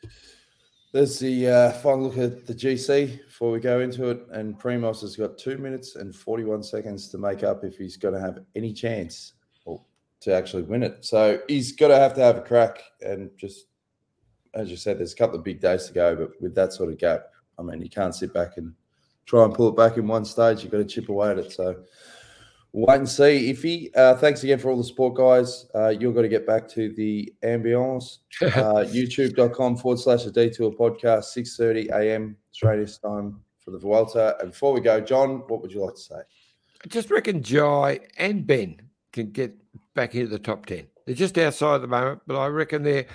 There's 0.91 1.19
the 1.19 1.47
uh, 1.49 1.71
final 1.73 2.03
look 2.03 2.17
at 2.17 2.47
the 2.47 2.53
GC 2.53 3.25
before 3.25 3.51
we 3.51 3.59
go 3.59 3.81
into 3.81 4.09
it. 4.09 4.25
And 4.31 4.57
Primoz 4.57 5.01
has 5.01 5.17
got 5.17 5.37
two 5.37 5.57
minutes 5.57 5.97
and 5.97 6.15
41 6.15 6.63
seconds 6.63 7.09
to 7.09 7.17
make 7.17 7.43
up 7.43 7.65
if 7.65 7.77
he's 7.77 7.97
going 7.97 8.13
to 8.13 8.19
have 8.21 8.39
any 8.55 8.71
chance 8.71 9.33
to 10.21 10.33
actually 10.33 10.63
win 10.63 10.83
it. 10.83 11.05
So 11.05 11.39
he's 11.47 11.71
got 11.71 11.89
to 11.89 11.97
have 11.97 12.13
to 12.15 12.21
have 12.21 12.37
a 12.37 12.41
crack. 12.41 12.81
And 13.01 13.29
just, 13.37 13.65
as 14.53 14.71
you 14.71 14.77
said, 14.77 14.97
there's 14.97 15.13
a 15.13 15.15
couple 15.15 15.37
of 15.37 15.43
big 15.43 15.61
days 15.61 15.85
to 15.85 15.93
go. 15.93 16.15
But 16.15 16.41
with 16.41 16.55
that 16.55 16.73
sort 16.73 16.91
of 16.91 16.97
gap, 16.97 17.27
I 17.59 17.61
mean, 17.61 17.81
you 17.81 17.89
can't 17.89 18.15
sit 18.15 18.33
back 18.33 18.57
and 18.57 18.73
try 19.25 19.43
and 19.43 19.53
pull 19.53 19.69
it 19.69 19.75
back 19.75 19.97
in 19.97 20.07
one 20.07 20.25
stage. 20.25 20.63
You've 20.63 20.71
got 20.71 20.79
to 20.79 20.85
chip 20.85 21.09
away 21.09 21.31
at 21.31 21.37
it. 21.37 21.51
So 21.51 21.75
wait 22.75 22.97
and 22.97 23.09
see. 23.09 23.53
Iffy, 23.53 23.89
uh, 23.95 24.15
thanks 24.15 24.43
again 24.43 24.59
for 24.59 24.69
all 24.69 24.77
the 24.77 24.83
support, 24.83 25.15
guys. 25.15 25.65
Uh, 25.73 25.89
you're 25.89 26.11
going 26.11 26.23
to 26.23 26.29
get 26.29 26.45
back 26.45 26.67
to 26.69 26.89
the 26.93 27.33
ambience. 27.43 28.17
Uh, 28.41 28.83
YouTube.com 28.83 29.77
forward 29.77 29.97
slash 29.97 30.25
the 30.25 30.31
detour 30.31 30.69
podcast, 30.69 31.33
6.30 31.37 31.89
a.m. 31.91 32.35
Australia's 32.51 32.97
time 32.97 33.39
for 33.63 33.71
the 33.71 33.77
Vuelta. 33.77 34.35
And 34.41 34.51
before 34.51 34.73
we 34.73 34.81
go, 34.81 34.99
John, 34.99 35.43
what 35.47 35.61
would 35.61 35.71
you 35.71 35.85
like 35.85 35.95
to 35.95 36.01
say? 36.01 36.15
I 36.15 36.87
just 36.89 37.09
reckon 37.09 37.41
Jai 37.41 38.01
and 38.17 38.45
Ben 38.45 38.81
can 39.13 39.31
get 39.31 39.55
back 39.93 40.15
into 40.15 40.27
the 40.27 40.37
top 40.37 40.65
10. 40.65 40.85
They're 41.05 41.15
just 41.15 41.37
outside 41.37 41.75
at 41.75 41.81
the 41.81 41.87
moment, 41.87 42.23
but 42.27 42.37
I 42.37 42.47
reckon 42.47 42.83
they're 42.83 43.05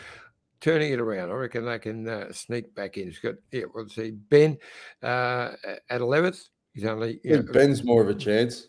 turning 0.63 0.91
it 0.91 1.01
around. 1.01 1.31
I 1.31 1.35
reckon 1.35 1.67
they 1.67 1.79
can 1.79 2.09
uh, 2.09 2.33
sneak 2.33 2.75
back 2.75 2.97
in. 2.97 3.09
It's 3.09 3.19
got, 3.19 3.35
yeah, 3.53 3.65
we'll 3.75 3.91
see. 3.91 4.13
Ben 4.13 4.57
uh, 5.03 5.51
at 5.91 6.01
11th. 6.01 6.49
He's 6.73 6.87
only. 6.87 7.21
You 7.25 7.43
know, 7.43 7.53
Ben's 7.53 7.85
more 7.85 8.01
of 8.01 8.09
a 8.09 8.15
chance. 8.15 8.69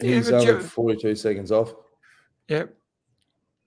He's 0.00 0.30
only 0.30 0.62
42 0.62 1.14
seconds 1.14 1.50
off. 1.52 1.74
Yeah. 2.48 2.64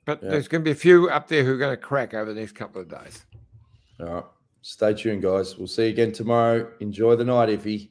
But 0.05 0.23
yeah. 0.23 0.29
there's 0.29 0.47
going 0.47 0.63
to 0.63 0.65
be 0.65 0.71
a 0.71 0.75
few 0.75 1.09
up 1.09 1.27
there 1.27 1.43
who 1.43 1.53
are 1.53 1.57
going 1.57 1.75
to 1.75 1.81
crack 1.81 2.13
over 2.13 2.33
the 2.33 2.39
next 2.39 2.53
couple 2.53 2.81
of 2.81 2.87
days. 2.87 3.25
All 3.99 4.05
right. 4.05 4.23
Stay 4.61 4.93
tuned, 4.93 5.21
guys. 5.21 5.57
We'll 5.57 5.67
see 5.67 5.83
you 5.83 5.89
again 5.89 6.11
tomorrow. 6.11 6.69
Enjoy 6.79 7.15
the 7.15 7.25
night, 7.25 7.49
Iffy. 7.49 7.89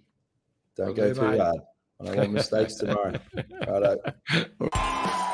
Don't 0.77 0.94
go 0.94 1.12
too 1.12 1.22
mate. 1.22 1.40
hard. 1.40 1.61
I 2.01 2.05
don't 2.05 2.16
want 2.16 2.33
mistakes 2.33 2.74
tomorrow. 2.74 3.14
Righto. 3.66 3.96